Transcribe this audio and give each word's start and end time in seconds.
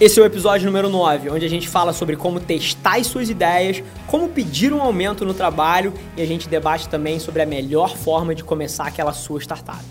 Esse 0.00 0.20
é 0.20 0.22
o 0.22 0.26
episódio 0.26 0.64
número 0.64 0.88
9, 0.88 1.28
onde 1.28 1.44
a 1.44 1.48
gente 1.48 1.68
fala 1.68 1.92
sobre 1.92 2.14
como 2.14 2.38
testar 2.38 2.98
as 2.98 3.08
suas 3.08 3.28
ideias, 3.28 3.82
como 4.06 4.28
pedir 4.28 4.72
um 4.72 4.80
aumento 4.80 5.24
no 5.24 5.34
trabalho 5.34 5.92
e 6.16 6.22
a 6.22 6.24
gente 6.24 6.48
debate 6.48 6.88
também 6.88 7.18
sobre 7.18 7.42
a 7.42 7.46
melhor 7.46 7.96
forma 7.96 8.32
de 8.32 8.44
começar 8.44 8.86
aquela 8.86 9.12
sua 9.12 9.40
startup. 9.40 9.84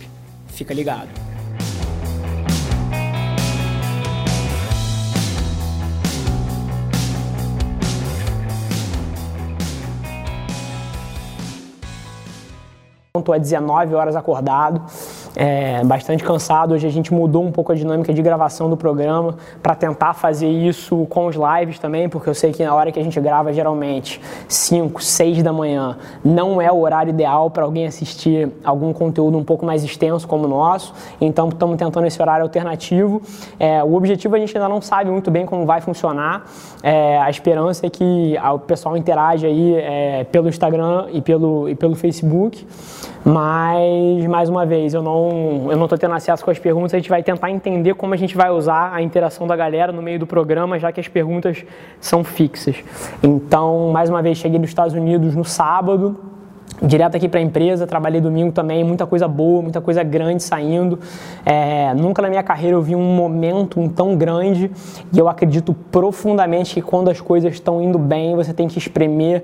Fica 0.48 0.74
ligado. 0.74 1.10
Estou 13.14 13.36
há 13.36 13.38
19 13.38 13.94
horas 13.94 14.16
acordado 14.16 14.86
é, 15.38 15.84
bastante 15.84 16.24
cansado. 16.24 16.74
Hoje 16.74 16.88
a 16.88 16.90
gente 16.90 17.14
mudou 17.14 17.44
um 17.44 17.52
pouco 17.52 17.72
a 17.72 17.76
dinâmica 17.76 18.12
de 18.12 18.22
gravação 18.24 18.68
do 18.68 18.76
programa 18.76 19.36
para 19.62 19.76
tentar 19.76 20.16
fazer 20.16 20.48
isso 20.48 21.06
com 21.12 21.28
os 21.28 21.36
lives 21.36 21.78
também, 21.78 22.10
porque 22.10 22.28
eu 22.28 22.34
sei 22.34 22.52
que 22.52 22.64
na 22.64 22.74
hora 22.74 22.92
que 22.92 23.00
a 23.00 23.04
gente 23.04 23.20
grava, 23.22 23.54
geralmente 23.54 24.20
5, 24.48 25.02
6 25.02 25.44
da 25.44 25.54
manhã, 25.54 25.96
não 26.26 26.60
é 26.60 26.72
o 26.72 26.80
horário 26.80 27.12
ideal 27.12 27.52
para 27.52 27.64
alguém 27.64 27.86
assistir 27.86 28.50
algum 28.64 28.92
conteúdo 28.92 29.38
um 29.38 29.44
pouco 29.44 29.64
mais 29.64 29.84
extenso 29.84 30.28
como 30.28 30.46
o 30.46 30.48
nosso. 30.48 30.92
Então 31.22 31.50
estamos 31.50 31.78
tentando 31.78 32.08
esse 32.08 32.20
horário 32.20 32.44
alternativo. 32.44 33.22
É, 33.60 33.84
o 33.84 33.94
objetivo 33.94 34.36
a 34.36 34.40
gente 34.40 34.58
ainda 34.58 34.68
não 34.68 34.82
sabe 34.82 35.12
muito 35.12 35.30
bem 35.30 35.46
como 35.46 35.68
vai 35.68 35.82
funcionar. 35.82 36.46
É, 36.82 37.20
a 37.20 37.30
esperança 37.30 37.86
é 37.86 37.90
que 37.92 38.36
o 38.54 38.60
pessoal 38.60 38.98
interage 38.98 39.46
aí 39.46 39.76
é, 39.76 40.24
pelo 40.24 40.50
Instagram 40.50 41.10
e 41.12 41.22
pelo, 41.22 41.70
e 41.70 41.76
pelo 41.76 41.96
Facebook. 41.96 42.66
Mas, 43.24 44.26
mais 44.28 44.48
uma 44.48 44.66
vez, 44.66 44.94
eu 44.94 45.02
não 45.02 45.27
eu 45.70 45.78
não 45.78 45.86
estou 45.86 45.98
tendo 45.98 46.14
acesso 46.14 46.44
com 46.44 46.52
as 46.52 46.60
perguntas, 46.60 46.94
a 46.94 46.98
gente 46.98 47.10
vai 47.10 47.24
tentar 47.24 47.50
entender 47.52 47.94
como 47.96 48.14
a 48.14 48.18
gente 48.18 48.36
vai 48.36 48.50
usar 48.50 48.94
a 48.94 49.02
interação 49.02 49.48
da 49.48 49.56
galera 49.56 49.92
no 49.92 50.02
meio 50.02 50.20
do 50.20 50.28
programa, 50.28 50.80
já 50.80 50.92
que 50.92 51.00
as 51.00 51.08
perguntas 51.08 51.64
são 52.00 52.24
fixas. 52.24 52.76
Então, 53.22 53.92
mais 53.92 54.10
uma 54.10 54.22
vez, 54.22 54.38
cheguei 54.38 54.60
dos 54.60 54.70
Estados 54.70 54.94
Unidos 54.94 55.36
no 55.36 55.46
sábado, 55.46 56.18
direto 56.82 57.16
aqui 57.16 57.28
para 57.28 57.40
a 57.40 57.44
empresa, 57.44 57.88
trabalhei 57.88 58.22
domingo 58.22 58.52
também, 58.52 58.84
muita 58.84 59.06
coisa 59.06 59.28
boa, 59.28 59.62
muita 59.62 59.82
coisa 59.82 60.04
grande 60.04 60.44
saindo. 60.44 61.00
É, 61.46 61.94
nunca 61.94 62.22
na 62.22 62.30
minha 62.30 62.44
carreira 62.44 62.76
eu 62.76 62.82
vi 62.82 62.96
um 62.96 63.16
momento 63.16 63.88
tão 63.90 64.16
grande 64.16 64.70
e 65.12 65.18
eu 65.18 65.28
acredito 65.28 65.74
profundamente 65.92 66.76
que 66.76 66.82
quando 66.82 67.10
as 67.10 67.20
coisas 67.20 67.54
estão 67.54 67.82
indo 67.82 67.98
bem, 67.98 68.36
você 68.36 68.54
tem 68.54 68.68
que 68.68 68.78
espremer 68.78 69.44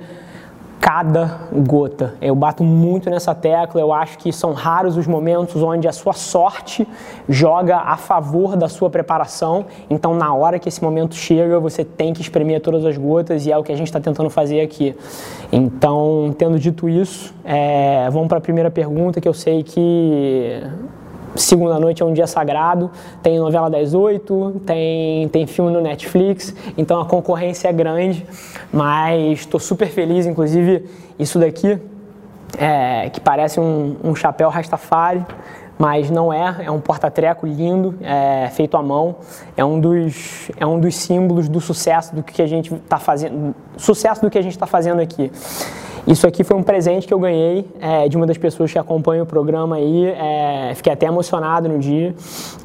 cada 0.83 1.39
gota. 1.65 2.15
Eu 2.21 2.35
bato 2.35 2.61
muito 2.61 3.09
nessa 3.09 3.33
tecla, 3.33 3.79
eu 3.79 3.93
acho 3.93 4.17
que 4.17 4.33
são 4.33 4.51
raros 4.51 4.97
os 4.97 5.07
momentos 5.07 5.63
onde 5.63 5.87
a 5.87 5.93
sua 5.93 6.11
sorte 6.11 6.85
joga 7.29 7.77
a 7.77 7.95
favor 7.95 8.57
da 8.57 8.67
sua 8.67 8.89
preparação. 8.89 9.65
Então, 9.89 10.13
na 10.13 10.33
hora 10.33 10.59
que 10.59 10.67
esse 10.67 10.83
momento 10.83 11.15
chega, 11.15 11.57
você 11.57 11.85
tem 11.85 12.11
que 12.11 12.21
espremer 12.21 12.59
todas 12.59 12.83
as 12.83 12.97
gotas 12.97 13.45
e 13.45 13.51
é 13.51 13.57
o 13.57 13.63
que 13.63 13.71
a 13.71 13.77
gente 13.77 13.87
está 13.87 14.01
tentando 14.01 14.29
fazer 14.29 14.59
aqui. 14.59 14.93
Então, 15.53 16.35
tendo 16.37 16.59
dito 16.59 16.89
isso, 16.89 17.33
é, 17.45 18.09
vamos 18.11 18.27
para 18.27 18.39
a 18.39 18.41
primeira 18.41 18.69
pergunta 18.69 19.21
que 19.21 19.27
eu 19.27 19.33
sei 19.33 19.63
que 19.63 20.61
segunda 21.35 21.79
noite 21.79 22.01
é 22.01 22.05
um 22.05 22.13
dia 22.13 22.27
sagrado, 22.27 22.91
tem 23.21 23.39
novela 23.39 23.69
das 23.69 23.93
oito, 23.93 24.61
tem, 24.65 25.27
tem 25.29 25.47
filme 25.47 25.71
no 25.71 25.81
Netflix, 25.81 26.53
então 26.77 27.01
a 27.01 27.05
concorrência 27.05 27.67
é 27.67 27.73
grande, 27.73 28.25
mas 28.71 29.39
estou 29.39 29.59
super 29.59 29.87
feliz, 29.87 30.25
inclusive 30.25 30.85
isso 31.17 31.39
daqui, 31.39 31.79
é, 32.57 33.09
que 33.09 33.19
parece 33.19 33.59
um, 33.59 33.95
um 34.03 34.15
chapéu 34.15 34.49
Rastafari, 34.49 35.25
mas 35.77 36.09
não 36.09 36.31
é, 36.31 36.65
é 36.65 36.71
um 36.71 36.79
porta-treco 36.79 37.45
lindo, 37.47 37.95
é, 38.01 38.49
feito 38.51 38.77
à 38.77 38.81
mão, 38.81 39.15
é 39.57 39.65
um 39.65 39.79
dos, 39.79 40.51
é 40.57 40.65
um 40.65 40.79
dos 40.79 40.95
símbolos 40.95 41.49
do 41.49 41.59
sucesso 41.59 42.15
do 42.15 42.21
que 42.21 42.41
a 42.41 42.47
gente 42.47 42.73
está 42.73 42.99
fazendo, 42.99 43.55
sucesso 43.75 44.21
do 44.21 44.29
que 44.29 44.37
a 44.37 44.41
gente 44.41 44.53
está 44.53 44.67
fazendo 44.67 45.01
aqui. 45.01 45.31
Isso 46.05 46.27
aqui 46.27 46.43
foi 46.43 46.57
um 46.57 46.63
presente 46.63 47.07
que 47.07 47.13
eu 47.13 47.19
ganhei 47.19 47.65
é, 47.79 48.09
de 48.09 48.17
uma 48.17 48.27
das 48.27 48.37
pessoas 48.37 48.69
que 48.69 48.77
acompanha 48.77 49.23
o 49.23 49.25
programa 49.25 49.77
aí. 49.77 50.05
É, 50.07 50.73
fiquei 50.75 50.91
até 50.91 51.05
emocionado 51.05 51.69
no 51.69 51.79
dia. 51.79 52.13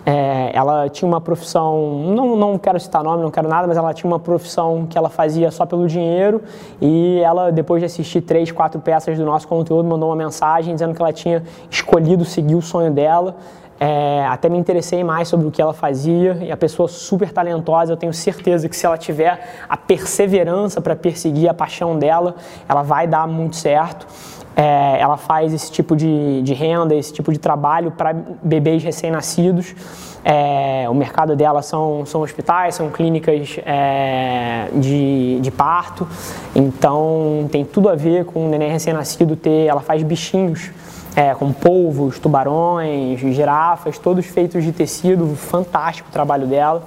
É, 0.04 0.50
ela 0.53 0.88
tinha 0.88 1.06
uma 1.09 1.21
profissão, 1.21 2.12
não, 2.16 2.34
não 2.34 2.59
quero 2.59 2.81
citar 2.81 3.00
nome, 3.04 3.22
não 3.22 3.31
quero 3.31 3.49
nada, 3.49 3.69
mas 3.69 3.76
ela 3.76 3.94
tinha 3.94 4.10
uma 4.10 4.19
profissão 4.19 4.88
que 4.91 4.99
ela 4.99 5.09
fazia 5.09 5.53
só 5.53 5.65
pelo 5.65 5.87
dinheiro. 5.87 6.43
E 6.81 7.21
ela, 7.21 7.53
depois 7.53 7.81
de 7.81 7.87
assistir 7.87 8.22
três, 8.22 8.50
quatro 8.50 8.81
peças 8.81 9.16
do 9.16 9.25
nosso 9.25 9.47
conteúdo, 9.47 9.88
mandou 9.88 10.09
uma 10.09 10.16
mensagem 10.16 10.75
dizendo 10.75 10.93
que 10.93 11.00
ela 11.00 11.12
tinha 11.12 11.44
escolhido 11.70 12.25
seguir 12.25 12.56
o 12.56 12.62
sonho 12.62 12.91
dela. 12.91 13.37
É, 13.81 14.27
até 14.27 14.49
me 14.49 14.59
interessei 14.59 15.05
mais 15.05 15.28
sobre 15.28 15.47
o 15.47 15.50
que 15.50 15.62
ela 15.62 15.72
fazia 15.72 16.39
e 16.43 16.50
a 16.50 16.56
pessoa 16.56 16.89
super 16.89 17.33
talentosa. 17.33 17.93
Eu 17.93 17.97
tenho 17.97 18.12
certeza 18.12 18.69
que 18.69 18.77
se 18.77 18.84
ela 18.84 18.99
tiver 18.99 19.65
a 19.69 19.77
perseverança 19.77 20.81
para 20.81 20.97
perseguir 20.97 21.49
a 21.49 21.55
paixão 21.55 21.97
dela, 21.99 22.34
ela 22.69 22.83
vai 22.83 23.06
dar 23.06 23.28
muito 23.28 23.56
certo. 23.56 24.06
É, 24.56 24.99
ela 25.00 25.17
faz 25.17 25.55
esse 25.55 25.71
tipo 25.71 25.94
de, 25.94 26.43
de, 26.43 26.53
renda, 26.53 26.93
esse 26.93 27.12
tipo 27.12 27.33
de 27.33 27.38
trabalho 27.38 27.93
para 27.93 28.12
bebês 28.43 28.83
recém-nascidos. 28.83 29.72
É, 30.25 30.87
o 30.91 30.94
mercado 30.94 31.37
dela 31.37 31.62
são, 31.62 32.05
são 32.05 32.22
hospitais, 32.22 32.75
são 32.75 32.91
clínicas 32.91 33.61
é, 33.65 34.67
de, 34.75 35.38
de 35.41 35.50
parto. 35.53 36.09
Então 36.56 37.49
tem 37.53 37.65
tudo 37.65 37.88
a 37.88 37.94
ver 37.94 38.25
com 38.25 38.47
o 38.47 38.49
neném 38.49 38.72
recém-nascido 38.72 39.37
ter. 39.37 39.67
Ela 39.67 39.81
faz 39.81 40.03
bichinhos 40.03 40.72
é, 41.16 41.34
com 41.34 41.52
polvos, 41.52 42.19
tubarões, 42.19 43.19
girafas, 43.20 43.98
todos 43.98 44.26
feitos 44.26 44.62
de 44.62 44.72
tecido, 44.72 45.34
fantástico 45.36 46.08
o 46.08 46.12
trabalho 46.12 46.46
dela. 46.46 46.82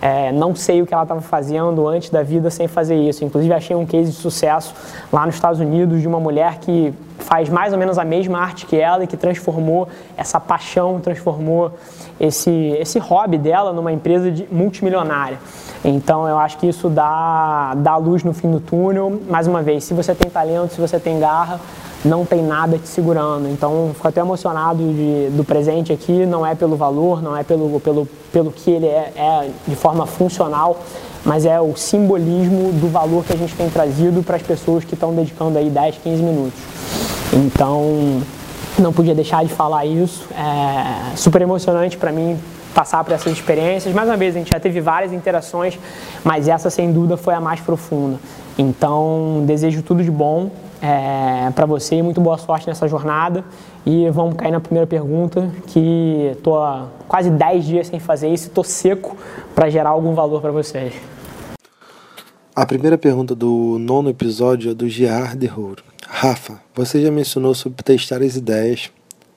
É, 0.00 0.30
não 0.30 0.54
sei 0.54 0.80
o 0.80 0.86
que 0.86 0.94
ela 0.94 1.02
estava 1.02 1.20
fazendo 1.20 1.86
antes 1.88 2.08
da 2.08 2.22
vida 2.22 2.50
sem 2.50 2.68
fazer 2.68 2.94
isso. 2.94 3.24
Inclusive, 3.24 3.52
achei 3.52 3.74
um 3.74 3.84
case 3.84 4.12
de 4.12 4.16
sucesso 4.16 4.72
lá 5.12 5.26
nos 5.26 5.34
Estados 5.34 5.58
Unidos 5.58 6.00
de 6.00 6.06
uma 6.06 6.20
mulher 6.20 6.58
que 6.58 6.94
faz 7.18 7.48
mais 7.48 7.72
ou 7.72 7.78
menos 7.78 7.98
a 7.98 8.04
mesma 8.04 8.38
arte 8.38 8.64
que 8.64 8.76
ela 8.76 9.02
e 9.02 9.06
que 9.08 9.16
transformou 9.16 9.88
essa 10.16 10.38
paixão, 10.38 11.00
transformou 11.00 11.72
esse, 12.20 12.50
esse 12.78 13.00
hobby 13.00 13.38
dela 13.38 13.72
numa 13.72 13.92
empresa 13.92 14.30
de, 14.30 14.46
multimilionária. 14.52 15.38
Então, 15.84 16.28
eu 16.28 16.38
acho 16.38 16.58
que 16.58 16.68
isso 16.68 16.88
dá, 16.88 17.74
dá 17.76 17.96
luz 17.96 18.22
no 18.22 18.32
fim 18.32 18.50
do 18.50 18.60
túnel. 18.60 19.20
Mais 19.28 19.48
uma 19.48 19.62
vez, 19.62 19.82
se 19.82 19.94
você 19.94 20.14
tem 20.14 20.30
talento, 20.30 20.74
se 20.74 20.80
você 20.80 21.00
tem 21.00 21.18
garra, 21.18 21.60
não 22.04 22.24
tem 22.24 22.42
nada 22.42 22.78
te 22.78 22.88
segurando. 22.88 23.48
Então, 23.48 23.90
fico 23.94 24.08
até 24.08 24.20
emocionado 24.20 24.78
de, 24.78 25.30
do 25.30 25.44
presente 25.44 25.92
aqui. 25.92 26.24
Não 26.26 26.46
é 26.46 26.54
pelo 26.54 26.76
valor, 26.76 27.22
não 27.22 27.36
é 27.36 27.42
pelo, 27.42 27.80
pelo, 27.80 28.08
pelo 28.32 28.52
que 28.52 28.70
ele 28.70 28.86
é, 28.86 29.12
é 29.16 29.50
de 29.66 29.74
forma 29.74 30.06
funcional, 30.06 30.80
mas 31.24 31.44
é 31.44 31.60
o 31.60 31.76
simbolismo 31.76 32.72
do 32.72 32.88
valor 32.88 33.24
que 33.24 33.32
a 33.32 33.36
gente 33.36 33.54
tem 33.54 33.68
trazido 33.68 34.22
para 34.22 34.36
as 34.36 34.42
pessoas 34.42 34.84
que 34.84 34.94
estão 34.94 35.12
dedicando 35.12 35.58
aí 35.58 35.68
10, 35.68 35.96
15 35.98 36.22
minutos. 36.22 36.60
Então, 37.32 38.22
não 38.78 38.92
podia 38.92 39.14
deixar 39.14 39.44
de 39.44 39.52
falar 39.52 39.84
isso. 39.84 40.26
É 40.32 41.16
super 41.16 41.42
emocionante 41.42 41.96
para 41.96 42.12
mim 42.12 42.38
passar 42.74 43.02
por 43.02 43.12
essas 43.12 43.32
experiências. 43.32 43.92
Mais 43.92 44.08
uma 44.08 44.16
vez, 44.16 44.36
a 44.36 44.38
gente 44.38 44.50
já 44.50 44.60
teve 44.60 44.80
várias 44.80 45.12
interações, 45.12 45.76
mas 46.22 46.46
essa 46.46 46.70
sem 46.70 46.92
dúvida 46.92 47.16
foi 47.16 47.34
a 47.34 47.40
mais 47.40 47.58
profunda. 47.60 48.20
Então, 48.56 49.42
desejo 49.44 49.82
tudo 49.82 50.02
de 50.02 50.10
bom 50.10 50.50
é, 50.82 51.50
para 51.50 51.66
você 51.66 51.96
e 51.96 52.02
muito 52.02 52.20
boa 52.20 52.38
sorte 52.38 52.66
nessa 52.66 52.86
jornada. 52.86 53.44
E 53.84 54.08
vamos 54.10 54.36
cair 54.36 54.50
na 54.50 54.60
primeira 54.60 54.86
pergunta, 54.86 55.50
que 55.66 56.32
estou 56.32 56.62
há 56.62 56.88
quase 57.06 57.30
10 57.30 57.64
dias 57.64 57.86
sem 57.86 57.98
fazer 57.98 58.28
isso 58.28 58.44
e 58.44 58.48
estou 58.48 58.64
seco 58.64 59.16
para 59.54 59.68
gerar 59.70 59.90
algum 59.90 60.14
valor 60.14 60.40
para 60.40 60.52
vocês. 60.52 60.94
A 62.54 62.66
primeira 62.66 62.98
pergunta 62.98 63.34
do 63.34 63.76
nono 63.78 64.10
episódio 64.10 64.72
é 64.72 64.74
do 64.74 64.88
Gerard 64.88 65.36
de 65.36 65.46
Rouro. 65.46 65.84
Rafa, 66.06 66.60
você 66.74 67.00
já 67.00 67.10
mencionou 67.10 67.54
sobre 67.54 67.82
testar 67.82 68.20
as 68.20 68.34
ideias 68.34 68.90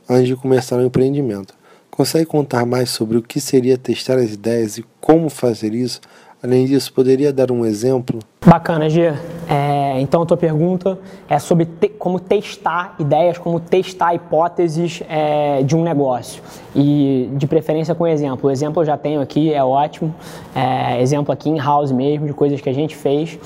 antes 0.09 0.27
de 0.27 0.35
começar 0.35 0.77
o 0.77 0.81
empreendimento. 0.81 1.53
Consegue 1.91 2.25
contar 2.25 2.65
mais 2.65 2.89
sobre 2.89 3.17
o 3.17 3.21
que 3.21 3.39
seria 3.39 3.77
testar 3.77 4.17
as 4.17 4.33
ideias 4.33 4.77
e 4.77 4.85
como 4.99 5.29
fazer 5.29 5.73
isso? 5.75 6.01
Além 6.43 6.65
disso, 6.65 6.91
poderia 6.91 7.31
dar 7.31 7.51
um 7.51 7.63
exemplo? 7.63 8.17
Bacana, 8.43 8.89
Gia. 8.89 9.13
É, 9.47 10.01
então, 10.01 10.23
a 10.23 10.25
tua 10.25 10.37
pergunta 10.37 10.97
é 11.29 11.37
sobre 11.37 11.65
te, 11.65 11.87
como 11.87 12.19
testar 12.19 12.95
ideias, 12.97 13.37
como 13.37 13.59
testar 13.59 14.15
hipóteses 14.15 15.03
é, 15.07 15.61
de 15.61 15.75
um 15.75 15.83
negócio. 15.83 16.41
E, 16.75 17.29
de 17.33 17.45
preferência, 17.45 17.93
com 17.93 18.07
exemplo. 18.07 18.49
O 18.49 18.51
exemplo 18.51 18.81
eu 18.81 18.85
já 18.87 18.97
tenho 18.97 19.21
aqui, 19.21 19.53
é 19.53 19.63
ótimo. 19.63 20.15
É, 20.55 20.99
exemplo 20.99 21.31
aqui 21.31 21.47
em 21.47 21.59
house 21.59 21.91
mesmo, 21.91 22.25
de 22.25 22.33
coisas 22.33 22.59
que 22.59 22.69
a 22.69 22.73
gente 22.73 22.95
fez. 22.95 23.37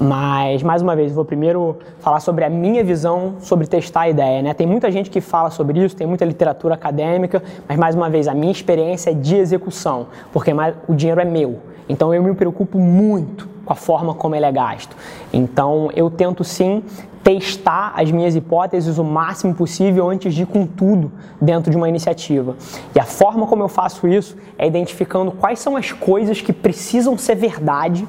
Mas, 0.00 0.62
mais 0.62 0.80
uma 0.80 0.96
vez, 0.96 1.12
vou 1.12 1.26
primeiro 1.26 1.76
falar 2.00 2.20
sobre 2.20 2.44
a 2.44 2.50
minha 2.50 2.82
visão 2.82 3.34
sobre 3.40 3.66
testar 3.66 4.00
a 4.02 4.08
ideia. 4.08 4.40
Né? 4.40 4.54
Tem 4.54 4.66
muita 4.66 4.90
gente 4.90 5.10
que 5.10 5.20
fala 5.20 5.50
sobre 5.50 5.84
isso, 5.84 5.94
tem 5.94 6.06
muita 6.06 6.24
literatura 6.24 6.74
acadêmica, 6.76 7.42
mas, 7.68 7.78
mais 7.78 7.94
uma 7.94 8.08
vez, 8.08 8.26
a 8.26 8.32
minha 8.32 8.50
experiência 8.50 9.10
é 9.10 9.14
de 9.14 9.36
execução, 9.36 10.06
porque 10.32 10.54
mais, 10.54 10.74
o 10.88 10.94
dinheiro 10.94 11.20
é 11.20 11.26
meu. 11.26 11.71
Então, 11.88 12.12
eu 12.14 12.22
me 12.22 12.34
preocupo 12.34 12.78
muito 12.78 13.48
com 13.64 13.72
a 13.72 13.76
forma 13.76 14.14
como 14.14 14.34
ele 14.34 14.46
é 14.46 14.52
gasto. 14.52 14.96
Então, 15.32 15.90
eu 15.94 16.10
tento 16.10 16.42
sim 16.44 16.82
testar 17.22 17.92
as 17.94 18.10
minhas 18.10 18.34
hipóteses 18.34 18.98
o 18.98 19.04
máximo 19.04 19.54
possível 19.54 20.10
antes 20.10 20.34
de 20.34 20.42
ir 20.42 20.46
com 20.46 20.66
tudo 20.66 21.12
dentro 21.40 21.70
de 21.70 21.76
uma 21.76 21.88
iniciativa. 21.88 22.56
E 22.94 22.98
a 22.98 23.04
forma 23.04 23.46
como 23.46 23.62
eu 23.62 23.68
faço 23.68 24.08
isso 24.08 24.36
é 24.58 24.66
identificando 24.66 25.30
quais 25.30 25.60
são 25.60 25.76
as 25.76 25.92
coisas 25.92 26.40
que 26.40 26.52
precisam 26.52 27.16
ser 27.16 27.36
verdade 27.36 28.06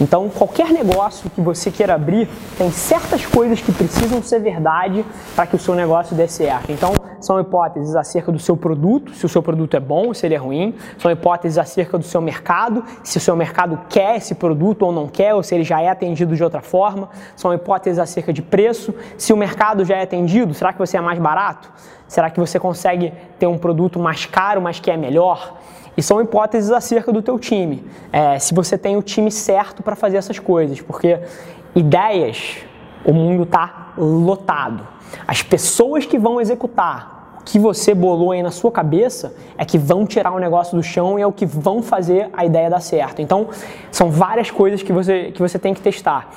então, 0.00 0.28
qualquer 0.28 0.70
negócio 0.70 1.28
que 1.30 1.40
você 1.40 1.70
queira 1.70 1.94
abrir, 1.94 2.28
tem 2.56 2.70
certas 2.70 3.26
coisas 3.26 3.60
que 3.60 3.72
precisam 3.72 4.22
ser 4.22 4.38
verdade 4.38 5.04
para 5.34 5.46
que 5.46 5.56
o 5.56 5.58
seu 5.58 5.74
negócio 5.74 6.14
dê 6.14 6.28
certo. 6.28 6.70
Então, 6.70 6.92
são 7.20 7.40
hipóteses 7.40 7.96
acerca 7.96 8.30
do 8.30 8.38
seu 8.38 8.56
produto, 8.56 9.14
se 9.14 9.26
o 9.26 9.28
seu 9.28 9.42
produto 9.42 9.76
é 9.76 9.80
bom 9.80 10.12
se 10.14 10.26
ele 10.26 10.34
é 10.34 10.38
ruim, 10.38 10.74
são 10.98 11.10
hipóteses 11.10 11.58
acerca 11.58 11.98
do 11.98 12.04
seu 12.04 12.20
mercado, 12.20 12.84
se 13.02 13.18
o 13.18 13.20
seu 13.20 13.36
mercado 13.36 13.80
quer 13.88 14.16
esse 14.16 14.34
produto 14.34 14.82
ou 14.82 14.92
não 14.92 15.08
quer, 15.08 15.34
ou 15.34 15.42
se 15.42 15.54
ele 15.54 15.64
já 15.64 15.80
é 15.80 15.88
atendido 15.88 16.34
de 16.34 16.42
outra 16.42 16.60
forma, 16.60 17.08
são 17.36 17.52
hipóteses 17.52 17.98
acerca 17.98 18.32
de 18.32 18.42
preço, 18.42 18.94
se 19.16 19.32
o 19.32 19.36
mercado 19.36 19.84
já 19.84 19.96
é 19.96 20.02
atendido, 20.02 20.54
será 20.54 20.72
que 20.72 20.78
você 20.78 20.96
é 20.96 21.00
mais 21.00 21.18
barato? 21.18 21.70
Será 22.06 22.30
que 22.30 22.40
você 22.40 22.58
consegue 22.58 23.12
ter 23.38 23.46
um 23.46 23.58
produto 23.58 23.98
mais 23.98 24.24
caro, 24.24 24.62
mas 24.62 24.80
que 24.80 24.90
é 24.90 24.96
melhor? 24.96 25.58
E 25.96 26.02
são 26.02 26.20
hipóteses 26.20 26.70
acerca 26.70 27.12
do 27.12 27.20
teu 27.20 27.38
time. 27.38 27.84
É, 28.12 28.38
se 28.38 28.54
você 28.54 28.78
tem 28.78 28.96
o 28.96 29.02
time 29.02 29.30
certo 29.30 29.82
para 29.82 29.96
fazer 29.96 30.16
essas 30.16 30.38
coisas, 30.38 30.80
porque 30.80 31.18
ideias, 31.74 32.58
o 33.04 33.12
mundo 33.12 33.42
está 33.42 33.92
lotado. 33.96 34.86
As 35.26 35.42
pessoas 35.42 36.06
que 36.06 36.18
vão 36.18 36.40
executar 36.40 37.38
o 37.40 37.44
que 37.44 37.58
você 37.58 37.94
bolou 37.94 38.32
aí 38.32 38.42
na 38.42 38.50
sua 38.50 38.70
cabeça 38.70 39.34
é 39.56 39.64
que 39.64 39.78
vão 39.78 40.06
tirar 40.06 40.32
o 40.32 40.38
negócio 40.38 40.76
do 40.76 40.82
chão 40.82 41.18
e 41.18 41.22
é 41.22 41.26
o 41.26 41.32
que 41.32 41.46
vão 41.46 41.82
fazer 41.82 42.28
a 42.32 42.44
ideia 42.44 42.68
dar 42.68 42.80
certo. 42.80 43.22
Então, 43.22 43.48
são 43.90 44.10
várias 44.10 44.50
coisas 44.50 44.82
que 44.82 44.92
você, 44.92 45.30
que 45.32 45.40
você 45.40 45.58
tem 45.58 45.72
que 45.72 45.80
testar. 45.80 46.30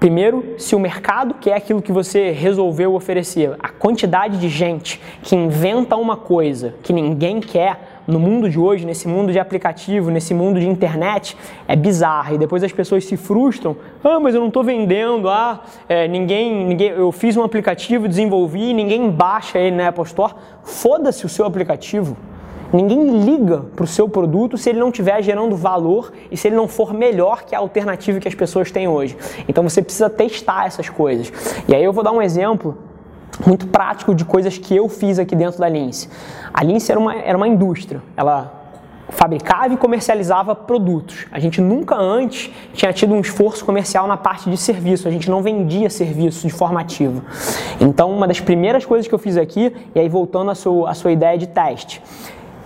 Primeiro, 0.00 0.54
se 0.58 0.74
o 0.74 0.78
mercado 0.78 1.34
quer 1.34 1.54
aquilo 1.54 1.80
que 1.80 1.92
você 1.92 2.30
resolveu 2.30 2.94
oferecer, 2.94 3.56
a 3.58 3.68
quantidade 3.68 4.38
de 4.38 4.48
gente 4.48 5.00
que 5.22 5.34
inventa 5.34 5.96
uma 5.96 6.16
coisa 6.16 6.74
que 6.82 6.92
ninguém 6.92 7.40
quer, 7.40 7.93
no 8.06 8.18
mundo 8.18 8.48
de 8.48 8.58
hoje, 8.58 8.84
nesse 8.84 9.08
mundo 9.08 9.32
de 9.32 9.38
aplicativo, 9.38 10.10
nesse 10.10 10.34
mundo 10.34 10.60
de 10.60 10.68
internet, 10.68 11.36
é 11.66 11.74
bizarro. 11.74 12.34
E 12.34 12.38
depois 12.38 12.62
as 12.62 12.72
pessoas 12.72 13.04
se 13.04 13.16
frustram. 13.16 13.76
Ah, 14.02 14.20
mas 14.20 14.34
eu 14.34 14.40
não 14.40 14.48
estou 14.48 14.62
vendendo. 14.62 15.28
Ah, 15.28 15.62
é, 15.88 16.06
ninguém, 16.06 16.66
ninguém, 16.66 16.88
eu 16.90 17.10
fiz 17.12 17.36
um 17.36 17.42
aplicativo, 17.42 18.08
desenvolvi, 18.08 18.72
ninguém 18.74 19.10
baixa 19.10 19.58
ele 19.58 19.76
na 19.76 19.88
Apple 19.88 20.04
Store. 20.04 20.34
Foda-se 20.62 21.24
o 21.24 21.28
seu 21.28 21.46
aplicativo. 21.46 22.16
Ninguém 22.72 23.24
liga 23.24 23.64
para 23.76 23.84
o 23.84 23.86
seu 23.86 24.08
produto 24.08 24.58
se 24.58 24.68
ele 24.68 24.80
não 24.80 24.88
estiver 24.88 25.22
gerando 25.22 25.54
valor 25.54 26.12
e 26.28 26.36
se 26.36 26.48
ele 26.48 26.56
não 26.56 26.66
for 26.66 26.92
melhor 26.92 27.44
que 27.44 27.54
a 27.54 27.58
alternativa 27.58 28.18
que 28.18 28.26
as 28.26 28.34
pessoas 28.34 28.70
têm 28.70 28.88
hoje. 28.88 29.16
Então 29.48 29.62
você 29.62 29.80
precisa 29.80 30.10
testar 30.10 30.66
essas 30.66 30.88
coisas. 30.88 31.32
E 31.68 31.74
aí 31.74 31.84
eu 31.84 31.92
vou 31.92 32.02
dar 32.02 32.10
um 32.10 32.20
exemplo 32.20 32.76
muito 33.46 33.66
prático 33.68 34.14
de 34.14 34.24
coisas 34.24 34.58
que 34.58 34.76
eu 34.76 34.88
fiz 34.88 35.18
aqui 35.18 35.34
dentro 35.34 35.58
da 35.58 35.68
Lince. 35.68 36.08
A 36.52 36.62
Lince 36.62 36.90
era 36.90 37.00
uma, 37.00 37.14
era 37.14 37.36
uma 37.36 37.48
indústria, 37.48 38.02
ela 38.16 38.62
fabricava 39.08 39.72
e 39.72 39.76
comercializava 39.76 40.54
produtos. 40.54 41.26
A 41.30 41.38
gente 41.38 41.60
nunca 41.60 41.96
antes 41.96 42.50
tinha 42.72 42.92
tido 42.92 43.14
um 43.14 43.20
esforço 43.20 43.64
comercial 43.64 44.06
na 44.06 44.16
parte 44.16 44.50
de 44.50 44.56
serviço, 44.56 45.06
a 45.06 45.10
gente 45.10 45.30
não 45.30 45.42
vendia 45.42 45.88
serviço 45.90 46.46
de 46.46 46.52
forma 46.52 46.80
ativa. 46.80 47.22
Então, 47.80 48.10
uma 48.10 48.26
das 48.26 48.40
primeiras 48.40 48.84
coisas 48.84 49.06
que 49.06 49.14
eu 49.14 49.18
fiz 49.18 49.36
aqui, 49.36 49.74
e 49.94 50.00
aí 50.00 50.08
voltando 50.08 50.50
à 50.50 50.54
sua, 50.54 50.90
à 50.90 50.94
sua 50.94 51.12
ideia 51.12 51.38
de 51.38 51.46
teste, 51.46 52.02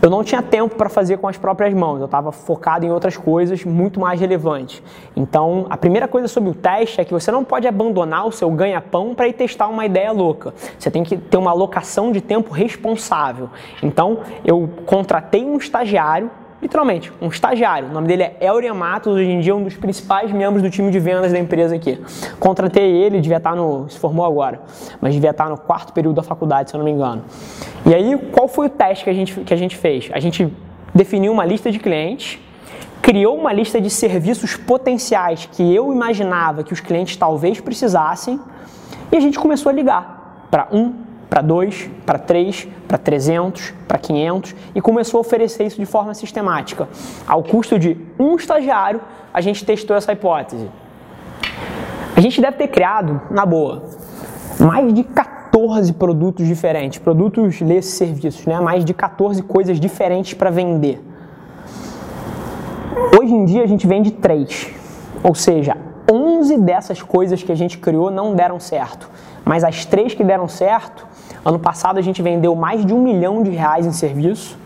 eu 0.01 0.09
não 0.09 0.23
tinha 0.23 0.41
tempo 0.41 0.77
para 0.77 0.89
fazer 0.89 1.19
com 1.19 1.27
as 1.27 1.37
próprias 1.37 1.75
mãos, 1.75 1.99
eu 1.99 2.05
estava 2.05 2.31
focado 2.31 2.87
em 2.87 2.91
outras 2.91 3.17
coisas 3.17 3.65
muito 3.65 3.99
mais 3.99 4.21
relevantes. 4.21 4.83
Então, 5.17 5.67
a 5.69 5.77
primeira 5.77 6.07
coisa 6.07 6.29
sobre 6.29 6.51
o 6.51 6.55
teste 6.55 7.01
é 7.01 7.05
que 7.05 7.13
você 7.13 7.31
não 7.31 7.45
pode 7.45 7.67
abandonar 7.67 8.27
o 8.27 8.33
seu 8.33 8.51
ganha-pão 8.51 9.15
para 9.15 9.27
ir 9.29 9.33
testar 9.33 9.69
uma 9.69 9.85
ideia 9.85 10.13
louca. 10.13 10.55
Você 10.79 10.91
tem 10.91 11.03
que 11.03 11.17
ter 11.17 11.37
uma 11.37 11.51
alocação 11.51 12.13
de 12.13 12.21
tempo 12.21 12.53
responsável. 12.53 13.51
Então, 13.83 14.21
eu 14.45 14.69
contratei 14.87 15.45
um 15.45 15.57
estagiário 15.57 16.31
literalmente, 16.61 17.13
um 17.21 17.29
estagiário. 17.29 17.89
O 17.89 17.93
nome 17.93 18.07
dele 18.09 18.25
é 18.25 18.37
Elrian 18.41 18.75
Matos, 18.75 19.15
hoje 19.15 19.31
em 19.31 19.41
dia 19.41 19.53
é 19.53 19.55
um 19.55 19.63
dos 19.63 19.77
principais 19.77 20.33
membros 20.33 20.63
do 20.63 20.71
time 20.71 20.91
de 20.91 20.99
vendas 20.99 21.33
da 21.33 21.39
empresa 21.39 21.75
aqui. 21.75 22.01
Contratei 22.39 22.91
ele, 22.91 23.21
devia 23.21 23.37
estar 23.37 23.55
no. 23.55 23.89
se 23.89 23.99
formou 23.99 24.25
agora, 24.25 24.61
mas 25.01 25.15
devia 25.15 25.31
estar 25.31 25.49
no 25.49 25.57
quarto 25.57 25.93
período 25.93 26.17
da 26.17 26.23
faculdade, 26.23 26.71
se 26.71 26.77
eu 26.77 26.79
não 26.79 26.85
me 26.85 26.91
engano. 26.91 27.23
E 27.87 27.95
aí, 27.95 28.19
qual 28.33 28.49
foi 28.49 28.67
o 28.67 28.71
teste 28.71 29.05
que 29.05 29.11
a 29.11 29.15
gente, 29.15 29.41
que 29.41 29.55
a 29.55 29.57
gente 29.57 29.77
fez? 29.77 30.11
A 30.13 30.21
gente 30.21 30.53
definiu 30.95 31.33
uma 31.33 31.45
lista 31.45 31.71
de 31.71 31.79
clientes, 31.79 32.39
criou 33.01 33.37
uma 33.37 33.53
lista 33.53 33.81
de 33.81 33.89
serviços 33.89 34.57
potenciais 34.57 35.49
que 35.51 35.75
eu 35.75 35.93
imaginava 35.93 36.65
que 36.65 36.73
os 36.73 36.81
clientes 36.81 37.17
talvez 37.17 37.61
precisassem, 37.61 38.41
e 39.11 39.17
a 39.17 39.21
gente 39.21 39.39
começou 39.39 39.71
a 39.71 39.73
ligar 39.73 40.47
para 40.51 40.69
um, 40.73 40.95
para 41.29 41.43
2, 41.43 41.91
para 42.07 42.19
3, 42.19 42.69
para 42.87 42.99
300, 42.99 43.75
para 43.87 43.99
500 43.99 44.55
e 44.75 44.81
começou 44.81 45.19
a 45.19 45.21
oferecer 45.21 45.65
isso 45.65 45.79
de 45.79 45.87
forma 45.87 46.15
sistemática. 46.15 46.89
Ao 47.27 47.43
custo 47.43 47.79
de 47.79 47.97
um 48.19 48.37
estagiário, 48.37 49.01
a 49.33 49.41
gente 49.41 49.65
testou 49.65 49.97
essa 49.97 50.13
hipótese. 50.13 50.69
A 52.17 52.21
gente 52.21 52.41
deve 52.41 52.57
ter 52.57 52.69
criado, 52.69 53.21
na 53.31 53.47
boa, 53.47 53.85
mais 54.59 54.93
de 54.93 55.05
14 55.05 55.93
produtos 55.93 56.47
diferentes, 56.47 56.99
produtos 56.99 57.61
desses 57.63 57.95
serviços, 57.95 58.45
né? 58.47 58.59
mais 58.61 58.85
de 58.85 58.95
14 58.95 59.43
coisas 59.43 59.79
diferentes 59.79 60.35
para 60.35 60.51
vender. 60.51 61.01
Hoje 63.21 63.33
em 63.33 63.45
dia 63.45 63.63
a 63.63 63.67
gente 63.67 63.87
vende 63.87 64.11
3, 64.11 64.71
ou 65.23 65.35
seja, 65.35 65.77
11 66.11 66.59
dessas 66.59 67.03
coisas 67.03 67.43
que 67.43 67.53
a 67.53 67.55
gente 67.55 67.79
criou 67.79 68.11
não 68.11 68.35
deram 68.35 68.59
certo, 68.59 69.09
mas 69.49 69.65
as 69.65 69.85
três 69.85 70.15
que 70.15 70.23
deram 70.23 70.47
certo 70.47 71.09
Ano 71.49 71.59
passado 71.59 71.99
a 71.99 72.03
gente 72.03 72.21
vendeu 72.21 72.55
mais 72.55 72.85
de 72.85 72.93
um 72.93 73.03
milhão 73.03 73.43
de 73.43 73.51
reais 73.51 73.87
em 73.87 73.93
serviço. 73.93 74.59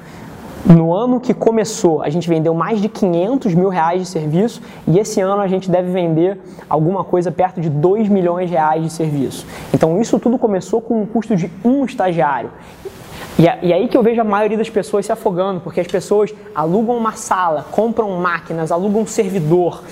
No 0.65 0.93
ano 0.93 1.21
que 1.21 1.33
começou, 1.33 2.03
a 2.03 2.09
gente 2.09 2.29
vendeu 2.29 2.55
mais 2.55 2.81
de 2.81 2.89
500 2.89 3.55
mil 3.55 3.69
reais 3.69 4.01
de 4.01 4.07
serviço 4.09 4.61
e 4.87 4.99
esse 4.99 5.21
ano 5.21 5.41
a 5.41 5.47
gente 5.47 5.71
deve 5.71 5.93
vender 5.93 6.41
alguma 6.69 7.05
coisa 7.05 7.31
perto 7.31 7.61
de 7.61 7.69
2 7.69 8.09
milhões 8.09 8.49
de 8.49 8.55
reais 8.55 8.83
de 8.83 8.91
serviço. 8.91 9.47
Então 9.75 10.01
isso 10.01 10.19
tudo 10.19 10.39
começou 10.39 10.81
com 10.81 11.03
um 11.03 11.07
custo 11.07 11.37
de 11.37 11.51
um 11.65 11.85
estagiário. 11.85 12.51
E, 13.39 13.43
e 13.43 13.73
aí 13.73 13.87
que 13.87 13.97
eu 13.97 14.03
vejo 14.03 14.21
a 14.21 14.25
maioria 14.25 14.59
das 14.59 14.71
pessoas 14.71 15.07
se 15.07 15.13
afogando, 15.13 15.61
porque 15.61 15.81
as 15.81 15.87
pessoas 15.87 16.33
alugam 16.55 16.97
uma 16.97 17.13
sala, 17.13 17.67
compram 17.71 18.11
máquinas, 18.11 18.71
alugam 18.71 19.03
um 19.03 19.07
servidor, 19.07 19.83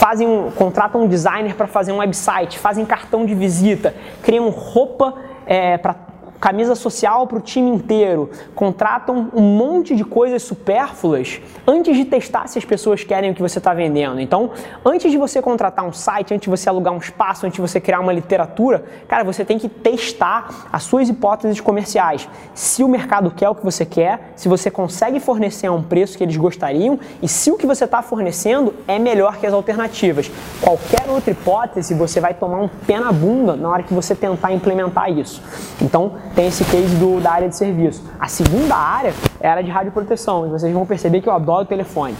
fazem 0.00 0.26
um, 0.26 0.50
contratam 0.50 1.02
um 1.02 1.06
designer 1.06 1.54
para 1.54 1.66
fazer 1.66 1.92
um 1.92 1.98
website, 1.98 2.58
fazem 2.58 2.86
cartão 2.86 3.26
de 3.26 3.34
visita, 3.34 3.94
criam 4.22 4.48
roupa 4.48 5.14
é, 5.44 5.76
para 5.76 5.94
camisa 6.40 6.74
social 6.74 7.26
para 7.26 7.38
o 7.38 7.40
time 7.40 7.70
inteiro, 7.70 8.30
contratam 8.54 9.30
um 9.34 9.42
monte 9.42 9.94
de 9.94 10.04
coisas 10.04 10.42
supérfluas 10.42 11.40
antes 11.66 11.96
de 11.96 12.04
testar 12.04 12.48
se 12.48 12.58
as 12.58 12.64
pessoas 12.64 13.04
querem 13.04 13.30
o 13.30 13.34
que 13.34 13.42
você 13.42 13.58
está 13.58 13.74
vendendo. 13.74 14.20
Então, 14.20 14.50
antes 14.84 15.10
de 15.10 15.18
você 15.18 15.42
contratar 15.42 15.84
um 15.84 15.92
site, 15.92 16.32
antes 16.32 16.44
de 16.44 16.50
você 16.50 16.68
alugar 16.68 16.94
um 16.94 16.98
espaço, 16.98 17.46
antes 17.46 17.56
de 17.56 17.60
você 17.60 17.80
criar 17.80 18.00
uma 18.00 18.12
literatura, 18.12 18.84
cara, 19.06 19.22
você 19.22 19.44
tem 19.44 19.58
que 19.58 19.68
testar 19.68 20.68
as 20.72 20.82
suas 20.84 21.08
hipóteses 21.08 21.60
comerciais. 21.60 22.28
Se 22.54 22.82
o 22.82 22.88
mercado 22.88 23.30
quer 23.30 23.48
o 23.48 23.54
que 23.54 23.64
você 23.64 23.84
quer, 23.84 24.32
se 24.34 24.48
você 24.48 24.70
consegue 24.70 25.20
fornecer 25.20 25.66
a 25.66 25.72
um 25.72 25.82
preço 25.82 26.16
que 26.16 26.24
eles 26.24 26.36
gostariam 26.36 26.98
e 27.22 27.28
se 27.28 27.50
o 27.50 27.56
que 27.56 27.66
você 27.66 27.84
está 27.84 28.00
fornecendo 28.00 28.74
é 28.88 28.98
melhor 28.98 29.36
que 29.36 29.46
as 29.46 29.52
alternativas. 29.52 30.30
Qualquer 30.60 31.08
outra 31.08 31.32
hipótese, 31.32 31.94
você 31.94 32.20
vai 32.20 32.32
tomar 32.32 32.60
um 32.60 32.68
pé 32.68 32.98
na 32.98 33.12
bunda 33.12 33.56
na 33.56 33.68
hora 33.68 33.82
que 33.82 33.92
você 33.92 34.14
tentar 34.14 34.52
implementar 34.52 35.10
isso. 35.10 35.42
Então, 35.80 36.14
tem 36.34 36.46
esse 36.46 36.64
case 36.64 36.94
do, 36.96 37.20
da 37.20 37.32
área 37.32 37.48
de 37.48 37.56
serviço. 37.56 38.02
A 38.18 38.28
segunda 38.28 38.76
área 38.76 39.12
a 39.42 39.50
área 39.50 39.62
de 39.62 39.70
radioproteção, 39.70 40.46
e 40.46 40.50
vocês 40.50 40.72
vão 40.72 40.86
perceber 40.86 41.20
que 41.20 41.28
eu 41.28 41.32
adoro 41.32 41.64
telefone. 41.64 42.14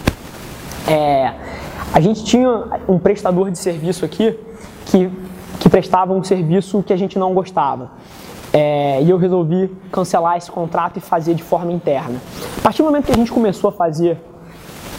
É, 0.87 1.33
a 1.93 1.99
gente 1.99 2.23
tinha 2.23 2.65
um 2.87 2.97
prestador 2.97 3.51
de 3.51 3.57
serviço 3.57 4.03
aqui 4.03 4.37
que, 4.85 5.11
que 5.59 5.69
prestava 5.69 6.13
um 6.13 6.23
serviço 6.23 6.81
que 6.83 6.93
a 6.93 6.97
gente 6.97 7.19
não 7.19 7.33
gostava. 7.33 7.91
É, 8.53 9.01
e 9.01 9.09
eu 9.09 9.17
resolvi 9.17 9.71
cancelar 9.91 10.37
esse 10.37 10.51
contrato 10.51 10.97
e 10.97 10.99
fazer 10.99 11.33
de 11.33 11.43
forma 11.43 11.71
interna. 11.71 12.19
A 12.57 12.61
partir 12.61 12.81
do 12.81 12.85
momento 12.85 13.05
que 13.05 13.11
a 13.11 13.15
gente 13.15 13.31
começou 13.31 13.69
a 13.69 13.73
fazer 13.73 14.17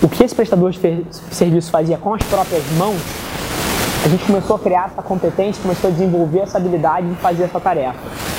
o 0.03 0.09
que 0.09 0.25
esse 0.25 0.35
prestador 0.35 0.71
de 0.71 1.07
serviço 1.31 1.71
fazia 1.71 1.99
com 1.99 2.15
as 2.15 2.23
próprias 2.23 2.65
mãos, 2.79 3.01
a 4.05 4.09
gente 4.09 4.25
começou 4.25 4.57
a 4.57 4.59
criar 4.59 4.91
essa 4.93 5.03
competência, 5.03 5.63
começou 5.63 5.91
a 5.91 5.93
desenvolver 5.93 6.41
essa 6.41 6.59
habilidade 6.59 7.09
de 7.09 7.15
fazer 7.17 7.45
essa 7.45 7.61
tarefa. 7.61 8.32